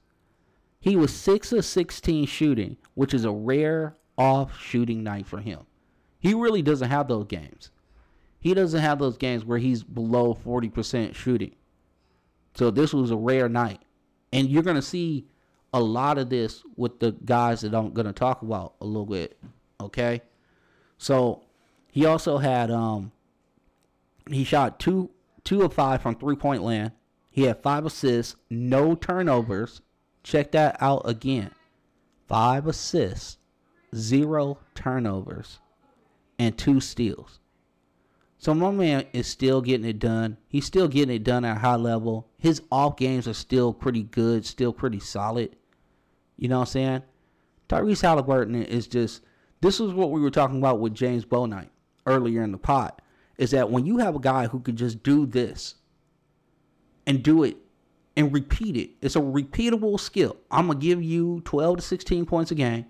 [0.78, 5.60] He was 6 of 16 shooting, which is a rare off shooting night for him.
[6.18, 7.70] He really doesn't have those games.
[8.40, 11.54] He doesn't have those games where he's below 40% shooting.
[12.54, 13.82] So this was a rare night.
[14.32, 15.26] And you're going to see
[15.72, 19.06] a lot of this with the guys that I'm going to talk about a little
[19.06, 19.38] bit,
[19.80, 20.22] okay?
[20.98, 21.42] So
[21.90, 23.12] he also had um
[24.30, 25.10] he shot 2
[25.44, 26.92] 2 of 5 from three-point land.
[27.30, 29.82] He had 5 assists, no turnovers.
[30.22, 31.50] Check that out again.
[32.28, 33.38] 5 assists,
[33.94, 35.60] zero turnovers,
[36.38, 37.38] and two steals.
[38.38, 40.36] So my man is still getting it done.
[40.48, 42.28] He's still getting it done at a high level.
[42.36, 45.56] His off games are still pretty good, still pretty solid.
[46.36, 47.02] You know what I'm saying?
[47.68, 49.22] Tyrese Haliburton is just
[49.60, 51.70] this is what we were talking about with James Bouknight
[52.06, 53.00] earlier in the pot.
[53.38, 55.76] Is that when you have a guy who can just do this
[57.06, 57.56] and do it
[58.14, 60.36] and repeat it, it's a repeatable skill.
[60.50, 62.84] I'm gonna give you 12 to 16 points a game.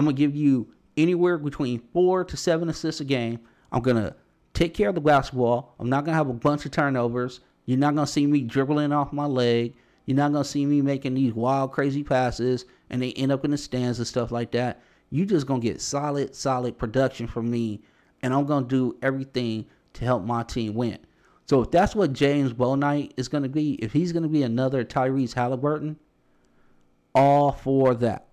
[0.00, 3.40] I'm gonna give you anywhere between four to seven assists a game.
[3.70, 4.16] I'm gonna
[4.54, 5.74] take care of the basketball.
[5.78, 7.40] I'm not gonna have a bunch of turnovers.
[7.66, 9.74] You're not gonna see me dribbling off my leg.
[10.06, 13.50] You're not gonna see me making these wild, crazy passes and they end up in
[13.50, 14.80] the stands and stuff like that.
[15.10, 17.82] You're just gonna get solid, solid production from me,
[18.22, 20.96] and I'm gonna do everything to help my team win.
[21.44, 25.34] So if that's what James Bouknight is gonna be, if he's gonna be another Tyrese
[25.34, 25.96] Haliburton,
[27.14, 28.28] all for that.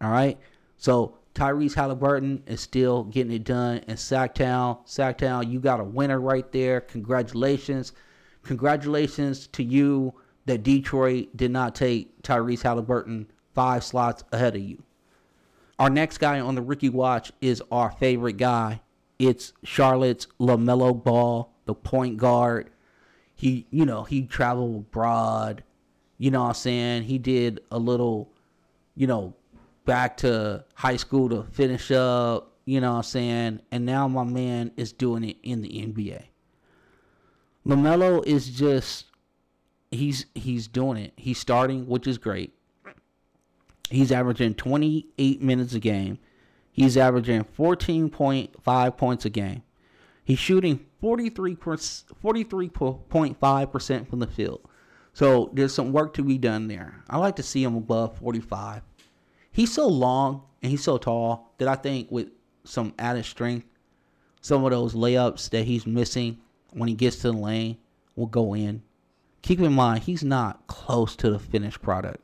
[0.00, 0.36] All right.
[0.80, 4.78] So Tyrese Haliburton is still getting it done in Sactown.
[4.86, 6.80] Sactown, you got a winner right there.
[6.80, 7.92] Congratulations.
[8.44, 10.14] Congratulations to you
[10.46, 14.82] that Detroit did not take Tyrese Haliburton five slots ahead of you.
[15.78, 18.80] Our next guy on the rookie watch is our favorite guy.
[19.18, 22.70] It's Charlotte's LaMelo Ball, the point guard.
[23.34, 25.62] He, you know, he traveled abroad.
[26.16, 27.02] You know what I'm saying?
[27.02, 28.32] He did a little,
[28.94, 29.34] you know,
[29.84, 33.60] back to high school to finish up, you know what I'm saying?
[33.70, 36.24] And now my man is doing it in the NBA.
[37.66, 39.06] LaMelo is just
[39.90, 41.12] he's he's doing it.
[41.16, 42.54] He's starting, which is great.
[43.90, 46.18] He's averaging 28 minutes a game.
[46.70, 49.64] He's averaging 14.5 points a game.
[50.24, 54.60] He's shooting 43 43.5% from the field.
[55.12, 57.02] So there's some work to be done there.
[57.10, 58.82] I like to see him above 45.
[59.52, 62.28] He's so long and he's so tall that I think with
[62.64, 63.66] some added strength,
[64.40, 66.38] some of those layups that he's missing
[66.72, 67.78] when he gets to the lane
[68.16, 68.82] will go in.
[69.42, 72.20] Keep in mind, he's not close to the finished product.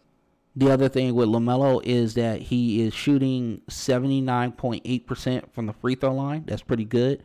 [0.54, 6.14] The other thing with LaMelo is that he is shooting 79.8% from the free throw
[6.14, 6.44] line.
[6.46, 7.22] That's pretty good.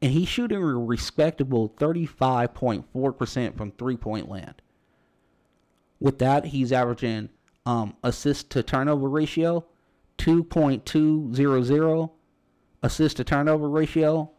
[0.00, 4.62] And he's shooting a respectable 35.4% from three point land.
[6.00, 7.28] With that, he's averaging
[7.66, 9.64] um, assist to turnover ratio
[10.18, 12.10] 2.200
[12.82, 14.30] assist to turnover ratio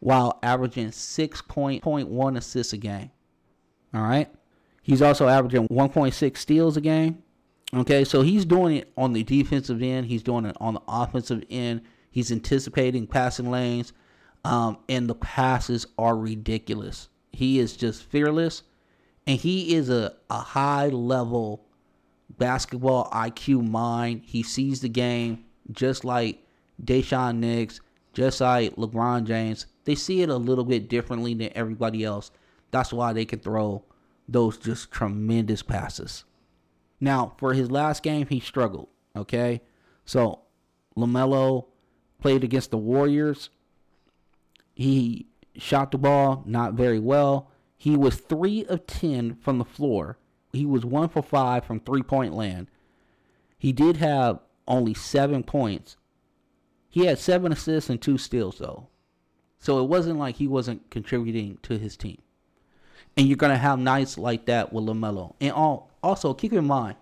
[0.00, 3.10] while averaging 6.1 assists a game.
[3.94, 4.28] All right.
[4.82, 7.22] He's also averaging 1.6 steals a game.
[7.74, 10.06] Okay, so he's doing it on the defensive end.
[10.06, 11.82] He's doing it on the offensive end.
[12.10, 13.92] He's anticipating passing lanes,
[14.44, 17.08] um, and the passes are ridiculous.
[17.32, 18.64] He is just fearless,
[19.26, 21.64] and he is a, a high level
[22.38, 24.22] basketball IQ mind.
[24.24, 26.44] He sees the game just like
[26.82, 27.80] Deshaun Nix,
[28.12, 29.66] just like LeBron James.
[29.84, 32.30] They see it a little bit differently than everybody else.
[32.70, 33.84] That's why they can throw
[34.28, 36.24] those just tremendous passes.
[37.00, 38.88] Now, for his last game, he struggled.
[39.16, 39.60] Okay.
[40.04, 40.42] So,
[40.96, 41.66] LaMelo
[42.20, 43.50] played against the Warriors.
[44.74, 45.26] He
[45.56, 47.50] shot the ball not very well.
[47.76, 50.16] He was 3 of 10 from the floor
[50.52, 52.68] he was one for five from three point land.
[53.58, 55.96] He did have only seven points.
[56.88, 58.88] He had seven assists and two steals though.
[59.58, 62.20] So it wasn't like he wasn't contributing to his team.
[63.16, 65.34] And you're gonna have nights like that with LaMelo.
[65.40, 66.96] And all, also keep in mind,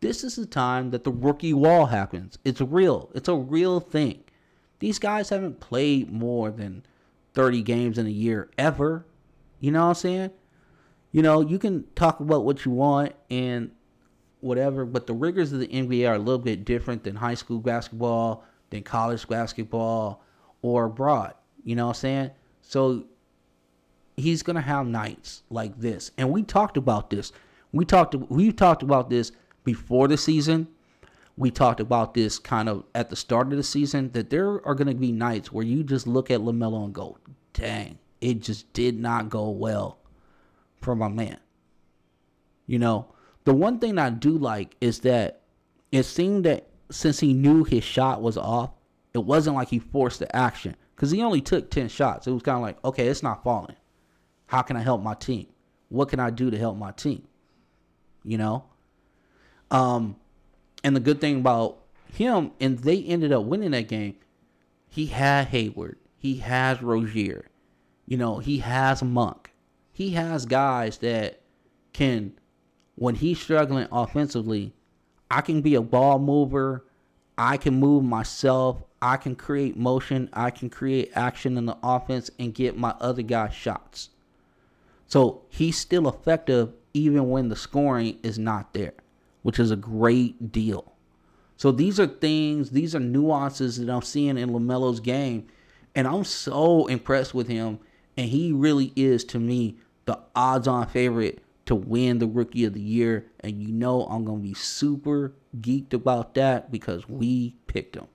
[0.00, 2.38] this is the time that the rookie wall happens.
[2.44, 3.10] It's real.
[3.14, 4.24] It's a real thing.
[4.80, 6.84] These guys haven't played more than
[7.32, 9.06] 30 games in a year ever.
[9.60, 10.30] You know what I'm saying?
[11.14, 13.70] You know, you can talk about what you want and
[14.40, 17.60] whatever, but the rigors of the NBA are a little bit different than high school
[17.60, 20.24] basketball, than college basketball,
[20.60, 21.34] or abroad.
[21.62, 22.30] You know what I'm saying?
[22.62, 23.04] So
[24.16, 27.30] he's gonna have nights like this, and we talked about this.
[27.70, 29.30] We talked we talked about this
[29.62, 30.66] before the season.
[31.36, 34.74] We talked about this kind of at the start of the season that there are
[34.74, 37.18] gonna be nights where you just look at LaMelo and go,
[37.52, 39.98] "Dang, it just did not go well."
[40.84, 41.38] For my man.
[42.66, 43.06] You know,
[43.44, 45.42] the one thing I do like is that
[45.90, 48.70] it seemed that since he knew his shot was off,
[49.12, 52.26] it wasn't like he forced the action because he only took 10 shots.
[52.26, 53.76] It was kind of like, okay, it's not falling.
[54.46, 55.46] How can I help my team?
[55.88, 57.26] What can I do to help my team?
[58.24, 58.64] You know?
[59.70, 60.16] Um,
[60.82, 61.78] and the good thing about
[62.12, 64.16] him, and they ended up winning that game,
[64.88, 65.98] he had Hayward.
[66.16, 67.50] He has Rozier.
[68.06, 69.53] You know, he has Monk
[69.94, 71.40] he has guys that
[71.92, 72.32] can,
[72.96, 74.74] when he's struggling offensively,
[75.30, 76.84] I can be a ball mover.
[77.38, 78.82] I can move myself.
[79.00, 80.28] I can create motion.
[80.32, 84.10] I can create action in the offense and get my other guys shots.
[85.06, 88.94] So he's still effective even when the scoring is not there,
[89.42, 90.92] which is a great deal.
[91.56, 95.46] So these are things, these are nuances that I'm seeing in LaMelo's game.
[95.94, 97.78] And I'm so impressed with him.
[98.16, 102.74] And he really is, to me, the odds on favorite to win the rookie of
[102.74, 103.26] the year.
[103.40, 108.06] And you know I'm going to be super geeked about that because we picked him.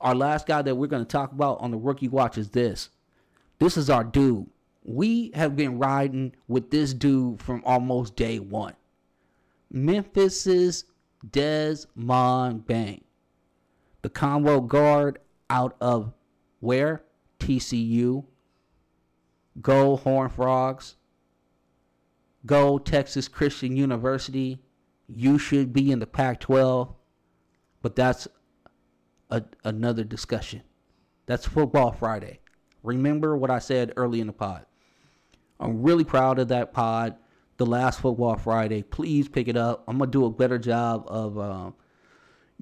[0.00, 2.90] Our last guy that we're going to talk about on the rookie watch is this.
[3.58, 4.46] This is our dude.
[4.84, 8.74] We have been riding with this dude from almost day one.
[9.70, 10.84] Memphis's
[11.28, 13.04] Desmond Bane.
[14.02, 15.18] The combo guard
[15.50, 16.12] out of
[16.60, 17.02] where?
[17.40, 18.24] TCU.
[19.60, 20.96] Go Horn Frogs.
[22.44, 24.60] Go Texas Christian University.
[25.08, 26.94] You should be in the Pac 12.
[27.82, 28.28] But that's
[29.30, 30.62] a, another discussion.
[31.26, 32.40] That's Football Friday.
[32.82, 34.66] Remember what I said early in the pod.
[35.58, 37.16] I'm really proud of that pod.
[37.56, 38.82] The last Football Friday.
[38.82, 39.82] Please pick it up.
[39.88, 41.74] I'm going to do a better job of um,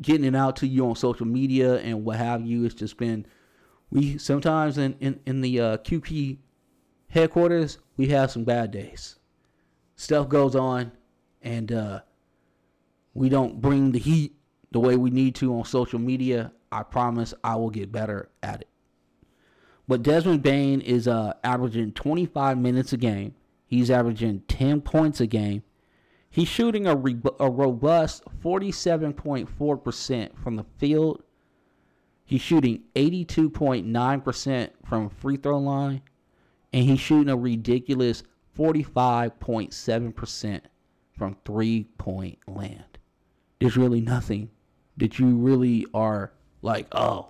[0.01, 2.64] getting it out to you on social media and what have you.
[2.64, 3.26] It's just been,
[3.90, 6.38] we sometimes in, in, in the uh, QP
[7.14, 9.20] headquarters, we have some bad days.
[9.94, 10.90] Stuff goes on,
[11.40, 12.00] and uh,
[13.14, 14.34] we don't bring the heat
[14.72, 16.52] the way we need to on social media.
[16.72, 18.68] I promise I will get better at it.
[19.86, 23.34] But Desmond Bane is uh, averaging 25 minutes a game.
[23.64, 25.62] He's averaging 10 points a game.
[26.28, 31.22] He's shooting a, re- a robust 47.4% from the field.
[32.24, 36.02] He's shooting 82.9% from free throw line.
[36.75, 38.25] And he's shooting a ridiculous
[38.59, 40.61] 45.7%
[41.16, 42.99] from three point land.
[43.61, 44.51] There's really nothing
[44.97, 47.29] that you really are like, oh,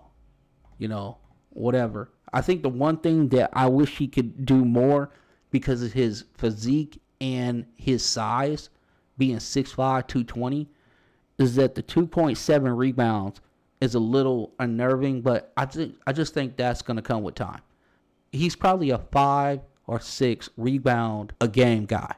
[0.78, 1.18] you know,
[1.50, 2.10] whatever.
[2.32, 5.10] I think the one thing that I wish he could do more
[5.50, 8.70] because of his physique and his size
[9.18, 10.70] being 6'5, 220,
[11.38, 13.42] is that the 2.7 rebounds
[13.82, 17.34] is a little unnerving, but I think I just think that's going to come with
[17.34, 17.60] time.
[18.34, 22.14] He's probably a 5 or 6 rebound a game guy.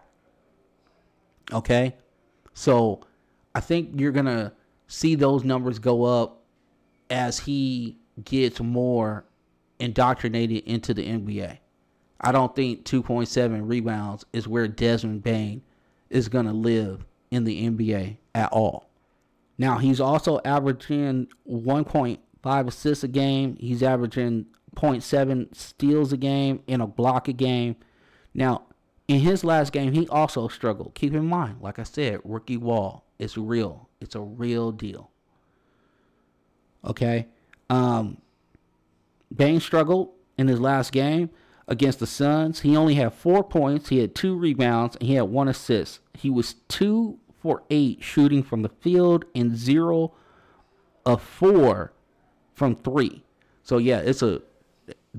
[1.52, 1.94] Okay?
[2.54, 3.02] So,
[3.54, 4.52] I think you're going to
[4.86, 6.42] see those numbers go up
[7.10, 9.24] as he gets more
[9.78, 11.58] indoctrinated into the NBA.
[12.20, 15.62] I don't think 2.7 rebounds is where Desmond Bane
[16.08, 18.88] is going to live in the NBA at all.
[19.58, 23.56] Now, he's also averaging 1.5 assists a game.
[23.60, 24.46] He's averaging
[24.76, 27.76] 0.7 steals a game and a block a game.
[28.34, 28.66] Now,
[29.08, 30.94] in his last game, he also struggled.
[30.94, 33.88] Keep in mind, like I said, rookie wall It's real.
[34.00, 35.10] It's a real deal.
[36.84, 37.26] Okay?
[37.70, 38.18] Um,
[39.34, 41.30] Bane struggled in his last game
[41.66, 42.60] against the Suns.
[42.60, 43.88] He only had four points.
[43.88, 46.00] He had two rebounds and he had one assist.
[46.14, 50.12] He was two for eight shooting from the field and zero
[51.04, 51.92] of four
[52.54, 53.24] from three.
[53.62, 54.42] So yeah, it's a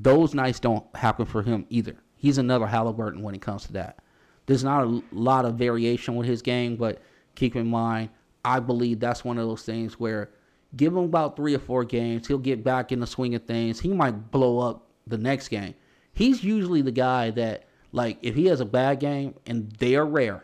[0.04, 1.96] those nights don't happen for him either.
[2.16, 4.00] He's another Haliburton when it comes to that.
[4.46, 7.02] There's not a lot of variation with his game, but
[7.36, 8.10] keep in mind,
[8.46, 10.32] I believe that's one of those things where
[10.76, 13.80] give him about three or four games, he'll get back in the swing of things.
[13.80, 15.74] He might blow up the next game
[16.18, 20.06] he's usually the guy that like if he has a bad game and they are
[20.06, 20.44] rare,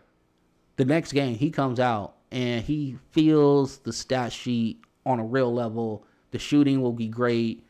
[0.77, 5.53] the next game he comes out and he feels the stat sheet on a real
[5.53, 6.05] level.
[6.31, 7.62] The shooting will be great.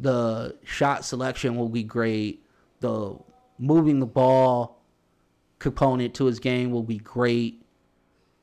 [0.00, 2.44] The shot selection will be great.
[2.80, 3.16] The
[3.58, 4.82] moving the ball
[5.58, 7.62] component to his game will be great.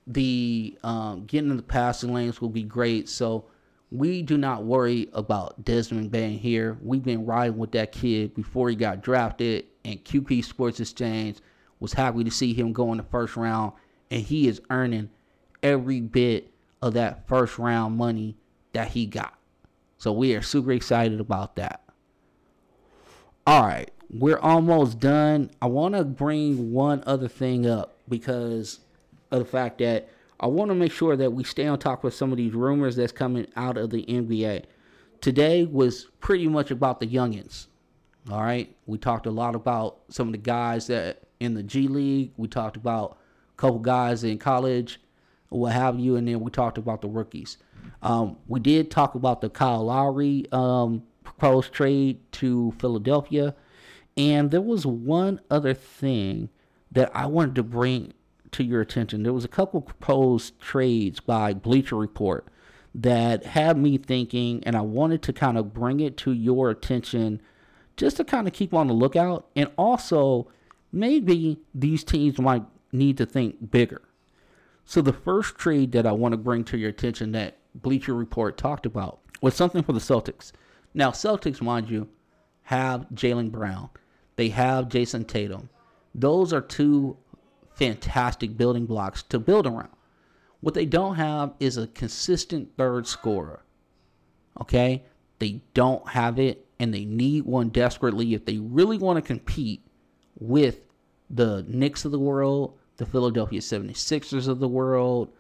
[0.08, 3.08] The um, getting in the passing lanes will be great.
[3.08, 3.46] So
[3.92, 6.78] we do not worry about Desmond Bane here.
[6.82, 11.38] We've been riding with that kid before he got drafted, and QP Sports Exchange
[11.80, 13.74] was happy to see him go in the first round,
[14.10, 15.12] and he is earning
[15.62, 16.52] every bit
[16.82, 18.36] of that first round money
[18.74, 19.38] that he got.
[20.04, 21.82] So we are super excited about that.
[23.48, 25.50] All right, we're almost done.
[25.62, 28.82] I want to bring one other thing up because
[29.32, 30.10] of the fact that
[30.42, 32.98] I want to make sure that we stay on top of some of these rumors
[32.98, 34.66] that's coming out of the NBA.
[35.22, 37.68] Today was pretty much about the youngins.
[38.30, 41.88] All right, we talked a lot about some of the guys that in the G
[41.88, 42.34] League.
[42.36, 43.20] We talked about
[43.54, 45.00] a couple guys in college,
[45.48, 47.58] what have you, and then we talked about the rookies.
[48.04, 53.56] Um, we did talk about the Kyle Lowry um, proposed trade to Philadelphia,
[54.18, 56.50] and there was one other thing
[56.92, 58.14] that I wanted to bring
[58.52, 59.24] to your attention.
[59.24, 62.48] There was a couple proposed trades by Bleacher Report
[62.94, 67.42] that had me thinking, and I wanted to kind of bring it to your attention
[67.96, 69.48] just to kind of keep on the lookout.
[69.56, 70.50] And also,
[70.92, 74.02] maybe these teams might need to think bigger.
[74.86, 78.58] So, the first trade that I want to bring to your attention that Bleacher Report
[78.58, 80.52] talked about was something for the Celtics.
[80.94, 82.10] Now, Celtics, mind you,
[82.64, 83.90] have Jaylen Brown,
[84.36, 85.70] they have Jayson Tatum.
[86.16, 87.18] Those are two
[87.76, 89.90] fantastic building blocks to build around.
[90.62, 93.66] What they don't have is a consistent third scorer.
[94.62, 95.04] Okay?
[95.40, 99.86] They don't have it, and they need one desperately if they really want to compete
[100.40, 100.86] with
[101.30, 105.34] the Knicks of the world, the Philadelphia 76ers of the world,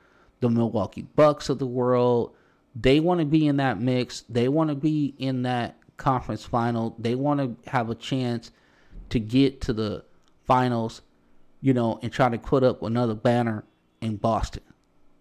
[0.44, 2.36] the Milwaukee Bucks of the world.
[2.76, 4.24] They want to be in that mix.
[4.30, 6.96] They want to be in that conference final.
[6.98, 8.52] They want to have a chance
[9.10, 10.04] to get to the
[10.46, 11.02] finals
[11.64, 13.64] you know, and try to put up another banner
[14.02, 14.64] in Boston.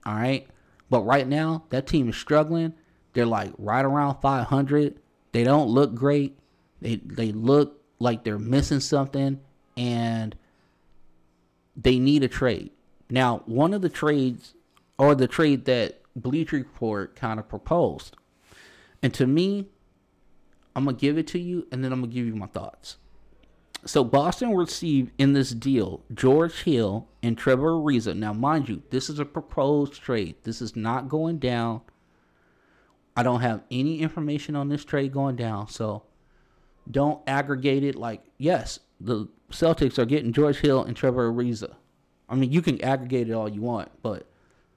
[0.05, 0.45] All right.
[0.91, 2.75] But right now, that team is struggling.
[3.13, 4.99] They're like right around 500.
[5.31, 6.37] They don't look great.
[6.81, 9.41] They they look like they're missing something,
[9.77, 10.35] and
[11.77, 12.73] they need a trade.
[13.09, 14.55] Now, one of the trades,
[15.03, 18.17] or the trade that Bleach Report kind of proposed,
[19.03, 19.67] and to me,
[20.77, 22.99] I'm gonna give it to you, and then I'm gonna give you my thoughts.
[23.85, 28.17] So Boston received in this deal George Hill and Trevor Ariza.
[28.17, 30.37] Now, mind you, this is a proposed trade.
[30.45, 31.81] This is not going down.
[33.17, 36.05] I don't have any information on this trade going down, so
[36.89, 41.75] don't aggregate it like yes, the Celtics are getting George Hill and Trevor Ariza.
[42.29, 44.29] I mean, you can aggregate it all you want, but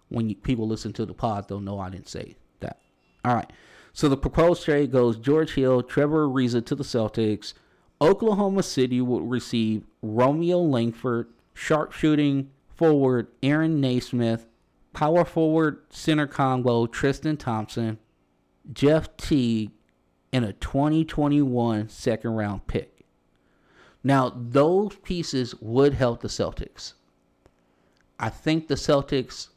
[0.09, 2.79] when you, people listen to the pod, they'll know I didn't say that.
[3.23, 3.51] All right.
[3.93, 7.53] So the proposed trade goes George Hill, Trevor Ariza to the Celtics.
[8.01, 14.47] Oklahoma City will receive Romeo Langford, sharpshooting forward Aaron Nesmith,
[14.93, 17.97] power forward center combo Tristan Thompson,
[18.73, 19.71] Jeff Teague,
[20.33, 23.05] and a 2021 second round pick.
[24.03, 26.93] Now, those pieces would help the Celtics.
[28.19, 29.47] I think the Celtics,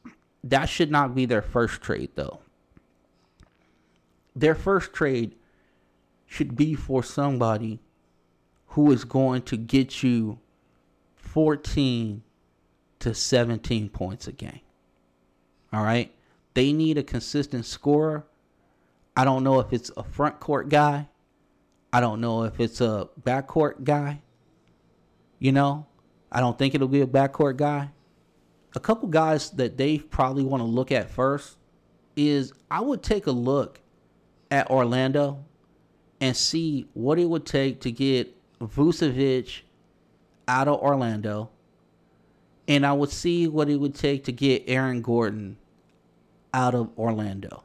[0.44, 2.40] that should not be their first trade, though.
[4.34, 5.34] Their first trade
[6.26, 7.80] should be for somebody
[8.68, 10.38] who is going to get you
[11.16, 12.22] 14
[13.00, 14.60] to 17 points a game.
[15.72, 16.14] All right?
[16.54, 18.26] They need a consistent scorer.
[19.16, 21.08] I don't know if it's a front court guy.
[21.92, 24.20] I don't know if it's a backcourt guy.
[25.38, 25.86] You know,
[26.30, 27.90] I don't think it'll be a backcourt guy.
[28.78, 31.56] A couple guys that they probably want to look at first
[32.14, 33.80] is I would take a look
[34.52, 35.44] at Orlando
[36.20, 39.62] and see what it would take to get Vucevic
[40.46, 41.50] out of Orlando.
[42.68, 45.56] And I would see what it would take to get Aaron Gordon
[46.54, 47.64] out of Orlando.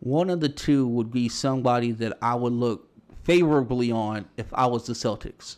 [0.00, 2.90] One of the two would be somebody that I would look
[3.22, 5.56] favorably on if I was the Celtics.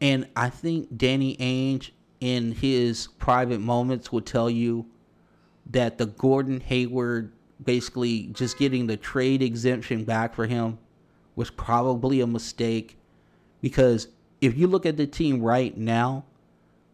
[0.00, 1.90] And I think Danny Ainge,
[2.24, 4.86] in his private moments, would tell you
[5.70, 10.78] that the Gordon Hayward, basically just getting the trade exemption back for him,
[11.36, 12.96] was probably a mistake.
[13.60, 14.08] Because
[14.40, 16.24] if you look at the team right now,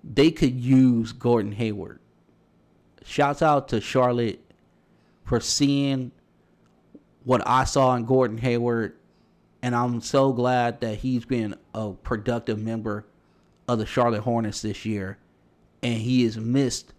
[0.03, 2.01] they could use Gordon Hayward.
[3.05, 4.41] Shouts out to Charlotte
[5.23, 6.11] for seeing
[7.23, 8.97] what I saw in Gordon Hayward
[9.63, 13.05] and I'm so glad that he's been a productive member
[13.71, 15.17] of the Charlotte Hornets this year,
[15.81, 16.93] and he is missed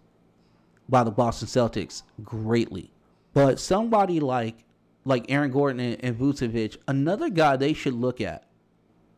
[0.88, 2.94] by the Boston Celtics greatly.
[3.34, 4.64] But somebody like
[5.04, 8.46] like Aaron Gordon and, and Vucevic, another guy they should look at.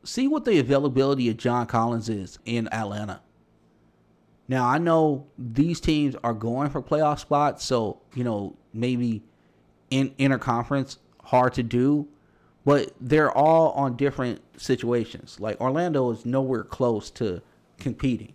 [0.03, 3.21] See what the availability of John Collins is in Atlanta.
[4.47, 9.21] Now I know these teams are going for playoff spots, so you know maybe
[9.91, 12.07] in interconference hard to do
[12.65, 15.39] but they're all on different situations.
[15.39, 17.41] Like Orlando is nowhere close to
[17.77, 18.33] competing.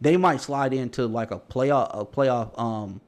[0.00, 3.00] They might slide into like a playoff, a playoff, um,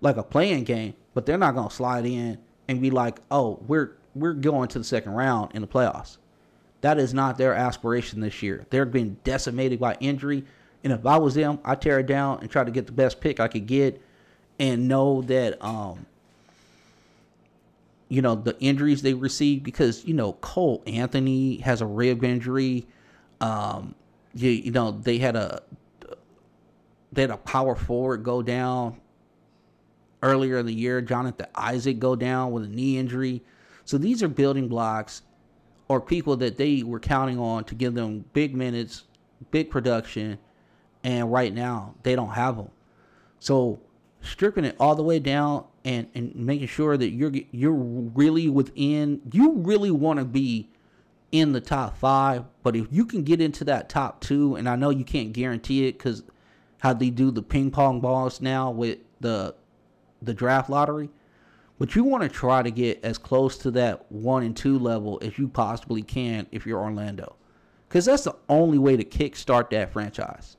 [0.00, 3.96] like a playing game, but they're not gonna slide in and be like, "Oh, we're
[4.14, 6.16] we're going to the second round in the playoffs."
[6.80, 8.66] That is not their aspiration this year.
[8.70, 10.44] They're being decimated by injury,
[10.82, 13.20] and if I was them, I tear it down and try to get the best
[13.20, 14.00] pick I could get,
[14.58, 16.06] and know that um,
[18.08, 22.86] you know the injuries they received because you know Cole Anthony has a rib injury.
[23.40, 23.94] Um,
[24.34, 25.62] you, you know they had a
[27.12, 29.00] they had a power forward go down
[30.22, 31.00] earlier in the year.
[31.00, 33.42] Jonathan Isaac go down with a knee injury.
[33.84, 35.22] So these are building blocks
[35.88, 39.04] or people that they were counting on to give them big minutes,
[39.50, 40.38] big production,
[41.02, 42.70] and right now they don't have them.
[43.40, 43.80] So
[44.20, 49.20] stripping it all the way down and and making sure that you're you're really within
[49.32, 50.68] you really want to be
[51.32, 54.76] in the top five but if you can get into that top two and i
[54.76, 56.22] know you can't guarantee it because
[56.78, 59.54] how they do the ping pong balls now with the
[60.22, 61.08] the draft lottery
[61.78, 65.18] but you want to try to get as close to that one and two level
[65.22, 67.34] as you possibly can if you're orlando
[67.88, 70.56] because that's the only way to kickstart that franchise.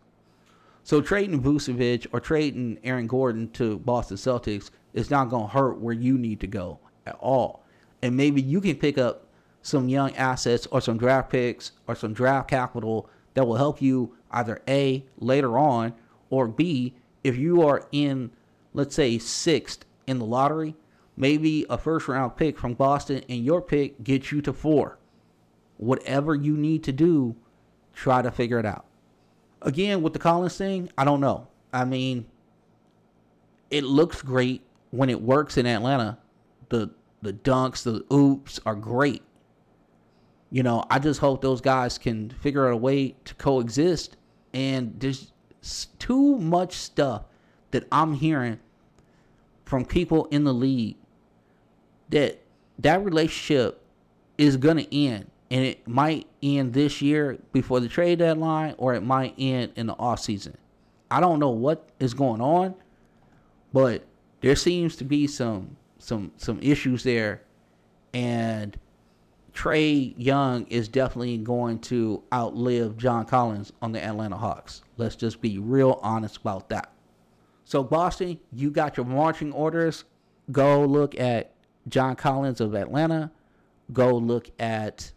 [0.84, 5.80] So trading Vucevic or trading Aaron Gordon to Boston Celtics is not going to hurt
[5.80, 7.64] where you need to go at all.
[8.02, 9.26] And maybe you can pick up
[9.62, 14.16] some young assets or some draft picks or some draft capital that will help you
[14.32, 15.94] either A, later on,
[16.30, 18.32] or B, if you are in,
[18.74, 20.76] let's say, sixth in the lottery,
[21.18, 24.98] maybe a first round pick from Boston and your pick gets you to four.
[25.78, 27.36] Whatever you need to do,
[27.94, 28.86] try to figure it out.
[29.62, 31.48] Again, with the Collins thing, I don't know.
[31.74, 32.26] I mean,
[33.70, 34.62] it looks great
[34.92, 36.18] when it works in Atlanta.
[36.70, 39.24] The the dunks, the oops are great.
[40.52, 44.16] You know, I just hope those guys can figure out a way to coexist.
[44.54, 45.32] And there's
[46.00, 47.24] too much stuff
[47.72, 48.60] that I'm hearing
[49.66, 50.96] from people in the league
[52.10, 52.42] that
[52.80, 53.84] that relationship
[54.38, 59.02] is to end and it might end this year before the trade deadline or it
[59.02, 60.58] might end in the off season.
[61.12, 62.76] I don't know what is going on,
[63.74, 64.04] but
[64.42, 67.42] there seems to be some some some issues there
[68.14, 68.78] and
[69.54, 74.84] Trae Young is definitely going to outlive John Collins on the Atlanta Hawks.
[74.98, 76.92] Let's just be real honest about that.
[77.66, 80.06] So, Boston, you got your marching orders.
[80.52, 81.52] Go look at
[81.88, 83.32] John Collins of Atlanta.
[83.92, 85.12] Go look at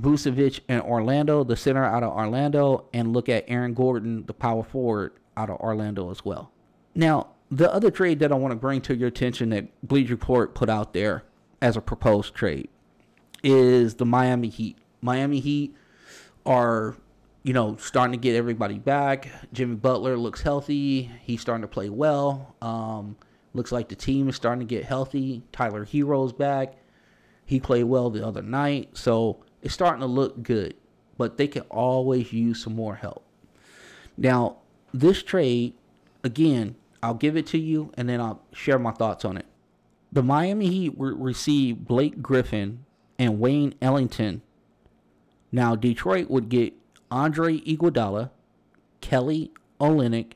[0.00, 4.62] Vucevic in Orlando, the center out of Orlando, and look at Aaron Gordon, the power
[4.62, 6.50] forward out of Orlando as well.
[6.94, 10.54] Now, the other trade that I want to bring to your attention that Bleacher Report
[10.54, 11.24] put out there
[11.60, 12.68] as a proposed trade
[13.42, 14.78] is the Miami Heat.
[15.00, 15.74] Miami Heat
[16.44, 16.96] are,
[17.42, 19.28] you know, starting to get everybody back.
[19.52, 21.10] Jimmy Butler looks healthy.
[21.22, 22.54] He's starting to play well.
[22.60, 23.16] Um,
[23.54, 25.42] looks like the team is starting to get healthy.
[25.52, 26.74] Tyler Herro's back.
[27.46, 28.90] He played well the other night.
[28.96, 30.74] So it's starting to look good.
[31.16, 33.24] But they can always use some more help.
[34.16, 34.58] Now,
[34.92, 35.74] this trade,
[36.22, 39.46] again, I'll give it to you and then I'll share my thoughts on it.
[40.10, 42.84] The Miami Heat re- received Blake Griffin
[43.18, 44.42] and Wayne Ellington.
[45.52, 46.74] Now, Detroit would get
[47.10, 48.30] Andre Iguodala,
[49.00, 50.32] Kelly Olynyk,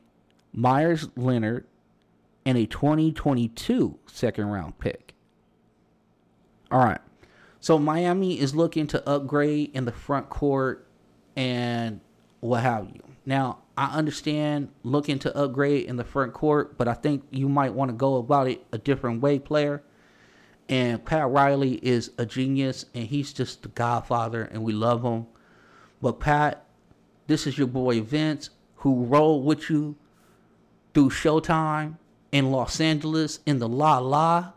[0.53, 1.65] Meyers Leonard,
[2.45, 5.13] and a 2022 second round pick.
[6.71, 7.01] All right.
[7.59, 10.85] So Miami is looking to upgrade in the front court
[11.35, 12.01] and
[12.41, 13.01] what have you.
[13.25, 17.73] Now, I understand looking to upgrade in the front court, but I think you might
[17.73, 19.83] want to go about it a different way, player.
[20.69, 25.25] And Pat Riley is a genius, and he's just the godfather, and we love him.
[26.01, 26.65] But Pat,
[27.27, 29.95] this is your boy Vince, who rolled with you
[30.93, 31.97] through Showtime
[32.31, 34.51] in Los Angeles in the La La.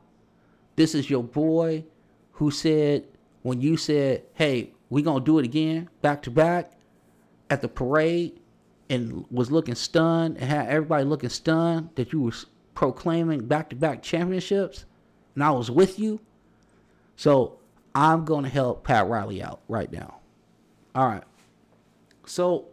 [0.77, 1.85] This is your boy
[2.33, 3.07] who said
[3.43, 6.79] when you said, "Hey, we're gonna do it again, back to back,"
[7.49, 8.41] at the parade
[8.89, 12.32] and was looking stunned and had everybody looking stunned that you were
[12.74, 14.84] proclaiming back to back championships
[15.34, 16.20] and I was with you.
[17.16, 17.59] So
[17.95, 20.18] I'm going to help Pat Riley out right now.
[20.95, 21.24] All right.
[22.26, 22.66] So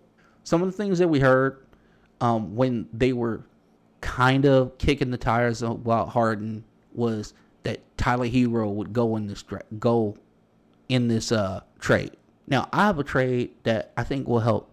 [0.43, 1.65] some of the things that we heard
[2.21, 3.43] um, when they were
[4.01, 7.33] kind of kicking the tires about Harden was
[7.63, 9.43] that Tyler Herro would go in this
[9.79, 10.17] go
[10.89, 12.11] in this uh, trade.
[12.47, 14.72] Now I have a trade that I think will help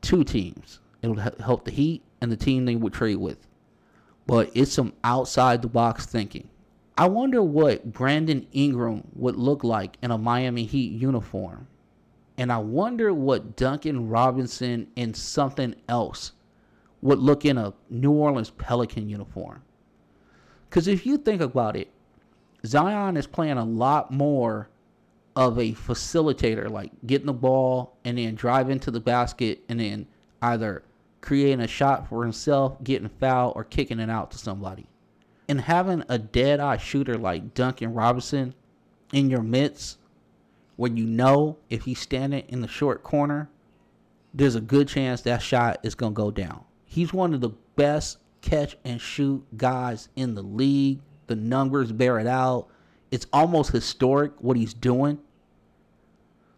[0.00, 0.80] two teams.
[1.02, 3.46] It would help the Heat and the team they would trade with.
[4.26, 6.48] But it's some outside the box thinking.
[6.96, 11.66] I wonder what Brandon Ingram would look like in a Miami Heat uniform.
[12.36, 16.32] And I wonder what Duncan Robinson and something else
[17.02, 19.62] would look in a New Orleans Pelican uniform.
[20.68, 21.90] Because if you think about it,
[22.66, 24.68] Zion is playing a lot more
[25.36, 30.06] of a facilitator, like getting the ball and then driving to the basket and then
[30.42, 30.82] either
[31.20, 34.86] creating a shot for himself, getting foul, or kicking it out to somebody.
[35.48, 38.54] And having a dead eye shooter like Duncan Robinson
[39.12, 39.98] in your midst,
[40.76, 43.50] where you know if he's standing in the short corner,
[44.32, 46.64] there's a good chance that shot is going to go down.
[46.84, 51.00] He's one of the best catch and shoot guys in the league.
[51.26, 52.68] The numbers bear it out.
[53.10, 55.18] It's almost historic what he's doing.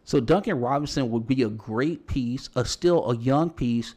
[0.04, 3.94] So Duncan Robinson would be a great piece, a still a young piece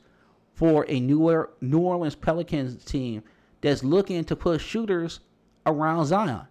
[0.54, 3.24] for a New New Orleans Pelicans team
[3.62, 5.20] that's looking to put shooters
[5.66, 6.48] around Zion.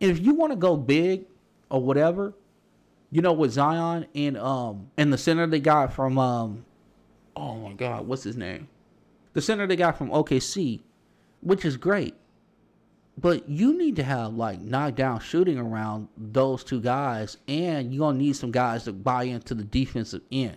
[0.00, 1.26] And if you want to go big
[1.70, 2.34] or whatever,
[3.10, 6.64] you know, with Zion and um and the center they got from um
[7.36, 8.68] oh my god, what's his name?
[9.34, 10.80] The center they got from OKC,
[11.40, 12.14] which is great.
[13.18, 18.18] But you need to have like knockdown shooting around those two guys, and you're gonna
[18.18, 20.56] need some guys to buy into the defensive end.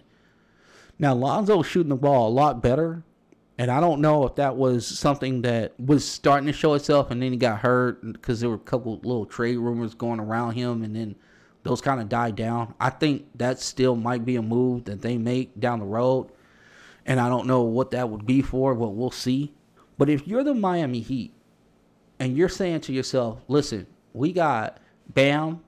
[0.98, 3.04] Now Lonzo's shooting the ball a lot better,
[3.58, 7.22] and I don't know if that was something that was starting to show itself, and
[7.22, 10.82] then he got hurt because there were a couple little trade rumors going around him,
[10.82, 11.16] and then
[11.64, 12.74] those kind of died down.
[12.80, 16.32] I think that still might be a move that they make down the road,
[17.06, 19.54] and I don't know what that would be for, but we'll see.
[19.98, 21.34] But if you're the Miami Heat
[22.20, 24.78] and you're saying to yourself, listen, we got
[25.14, 25.62] Bam,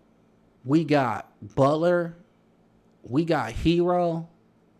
[0.63, 2.15] we got Butler,
[3.03, 4.27] we got Herro,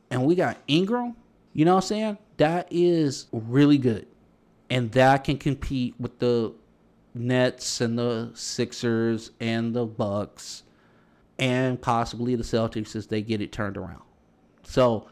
[0.10, 1.16] and we got Ingram,
[1.54, 2.18] you know what I'm saying?
[2.38, 4.08] That is really good.
[4.70, 6.54] And that can compete with the
[7.14, 10.64] Nets and the Sixers and the Bucks
[11.40, 14.02] and possibly the Celtics as they get it turned around.
[14.64, 15.08] So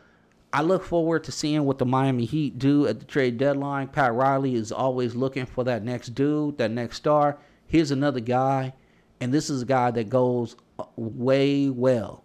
[0.56, 3.90] I look forward to seeing what the Miami Heat do at the trade deadline.
[3.90, 7.38] Pat Riley is always looking for that next dude, that next star.
[7.68, 8.74] Here's another guy,
[9.20, 12.24] and this is a guy that goes uh, way well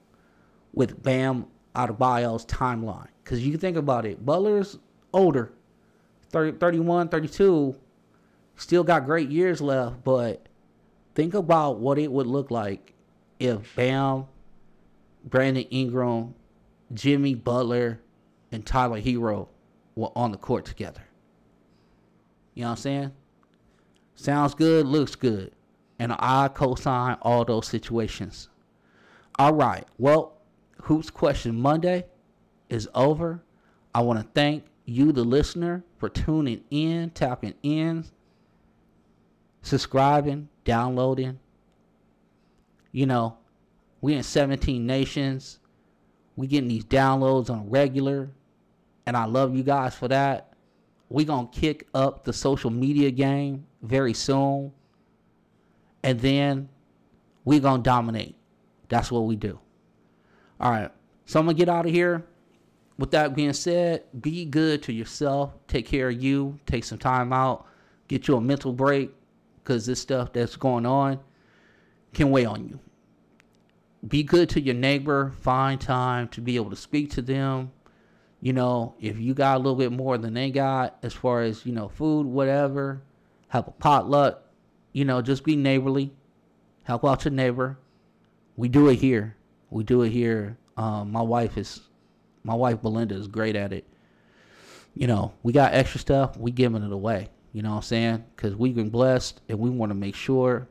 [0.73, 3.09] with Bam Adebayo's timeline.
[3.25, 4.79] Because you think about it, Butler's
[5.13, 5.53] older,
[6.31, 7.75] 30, 31, 32,
[8.55, 10.47] still got great years left, but
[11.17, 12.95] think about what it would look like
[13.41, 14.27] if Bam,
[15.25, 16.37] Brandon Ingram,
[16.95, 17.99] Jimmy Butler,
[18.53, 19.49] and Tyler Herro
[19.95, 21.03] were on the court together.
[22.55, 23.13] You know what I'm saying?
[24.15, 25.53] Sounds good, looks good.
[25.99, 28.49] And I co sign all those situations.
[29.39, 29.87] All right.
[29.99, 30.35] Well,
[30.83, 32.07] Hoops Question Monday
[32.69, 33.43] is over.
[33.95, 38.05] I want to thank you, the listener, for tuning in, tapping in,
[39.63, 41.39] subscribing, downloading.
[42.93, 43.37] You know,
[44.01, 45.59] we in 17 nations.
[46.37, 48.31] We getting these downloads on a regular.
[49.11, 50.53] And I love you guys for that.
[51.09, 54.71] We gonna kick up the social media game very soon.
[56.05, 56.69] And then
[57.45, 58.37] we gonna dominate.
[58.89, 59.59] That's what we do.
[60.61, 60.93] All right.
[61.25, 62.25] So I'm gonna get out of here.
[62.99, 65.55] With that being said, be good to yourself.
[65.67, 66.61] Take care of you.
[66.65, 67.67] Take some time out.
[68.07, 69.11] Get you a mental break
[69.65, 71.19] because this stuff that's going on
[72.15, 72.79] can weigh on you.
[74.07, 75.33] Be good to your neighbor.
[75.41, 77.73] Find time to be able to speak to them.
[78.41, 81.67] You know, if you got a little bit more than they got as far as,
[81.67, 83.03] you know, food, whatever,
[83.49, 84.43] have a potluck,
[84.93, 86.13] you know, just be neighborly.
[86.85, 87.79] Help out your neighbor.
[88.57, 89.37] We do it here.
[89.69, 90.57] We do it here.
[90.77, 91.83] Um, my wife is
[92.43, 93.85] my wife Belinda is great at it.
[94.95, 97.29] You know, we got extra stuff, we giving it away.
[97.53, 98.25] You know what I'm saying?
[98.35, 100.69] Because we've been blessed, and we want to make sure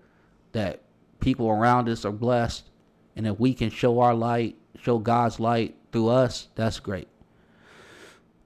[0.52, 0.82] that
[1.20, 2.70] people around us are blessed,
[3.16, 7.08] and if we can show our light, show God's light through us, that's great.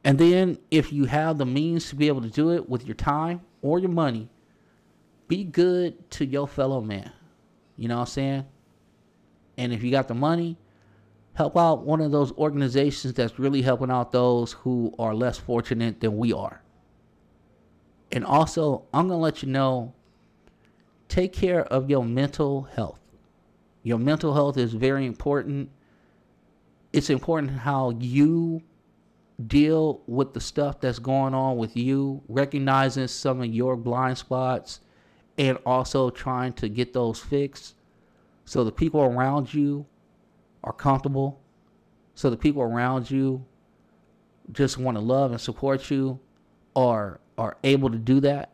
[0.03, 2.95] And then, if you have the means to be able to do it with your
[2.95, 4.29] time or your money,
[5.27, 7.11] be good to your fellow man.
[7.77, 8.45] You know what I'm saying?
[9.57, 10.57] And if you got the money,
[11.33, 16.01] help out one of those organizations that's really helping out those who are less fortunate
[16.01, 16.61] than we are.
[18.11, 19.93] And also, I'm going to let you know
[21.07, 22.99] take care of your mental health.
[23.81, 25.69] Your mental health is very important.
[26.91, 28.61] It's important how you
[29.47, 34.81] deal with the stuff that's going on with you, recognizing some of your blind spots,
[35.37, 37.75] and also trying to get those fixed
[38.45, 39.85] so the people around you
[40.63, 41.39] are comfortable,
[42.15, 43.45] so the people around you
[44.51, 46.19] just want to love and support you,
[46.75, 48.51] are are able to do that.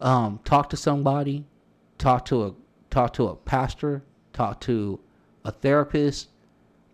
[0.00, 1.44] Um, talk to somebody,
[1.96, 2.54] talk to a
[2.90, 4.02] talk to a pastor,
[4.32, 5.00] talk to
[5.44, 6.28] a therapist,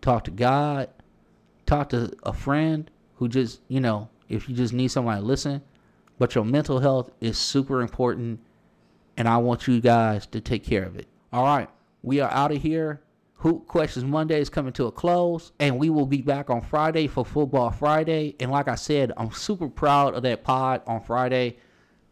[0.01, 0.89] talk to God,
[1.67, 5.63] talk to a friend who just you know if you just need somebody to listen.
[6.19, 8.41] But your mental health is super important,
[9.17, 11.09] and I want you guys to take care of it.
[11.33, 11.69] All right,
[12.03, 13.01] we are out of here.
[13.39, 17.09] Hoop Questions Monday is coming to a close, and we will be back on Friday
[17.09, 18.37] for Football Friday.
[18.41, 21.59] And like I said, I'm super proud of that pod on Friday.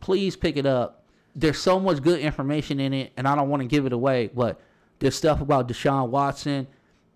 [0.00, 1.06] Please pick it up.
[1.34, 4.30] There's so much good information in it, and I don't want to give it away,
[4.34, 4.60] but
[4.98, 6.66] there's stuff about Deshaun Watson.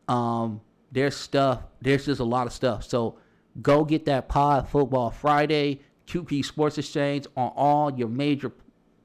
[0.08, 0.62] Um,
[0.92, 1.62] there's stuff.
[1.80, 2.84] There's just a lot of stuff.
[2.84, 3.18] So
[3.62, 8.52] go get that pod Football Friday, QP Sports Exchange on all your major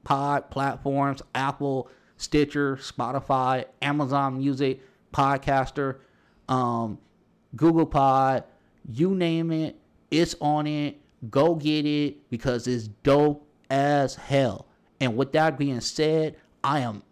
[0.04, 4.80] pod platforms Apple, Stitcher, Spotify, Amazon Music
[5.12, 5.98] podcaster,
[6.48, 6.98] um,
[7.54, 8.44] Google Pod,
[8.90, 9.76] you name it,
[10.10, 10.98] it's on it.
[11.30, 14.66] Go get it because it's dope as hell.
[15.00, 17.02] And with that being said, I am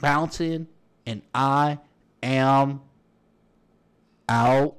[0.00, 0.68] bouncing
[1.06, 1.78] and I
[2.22, 2.82] am
[4.28, 4.77] out.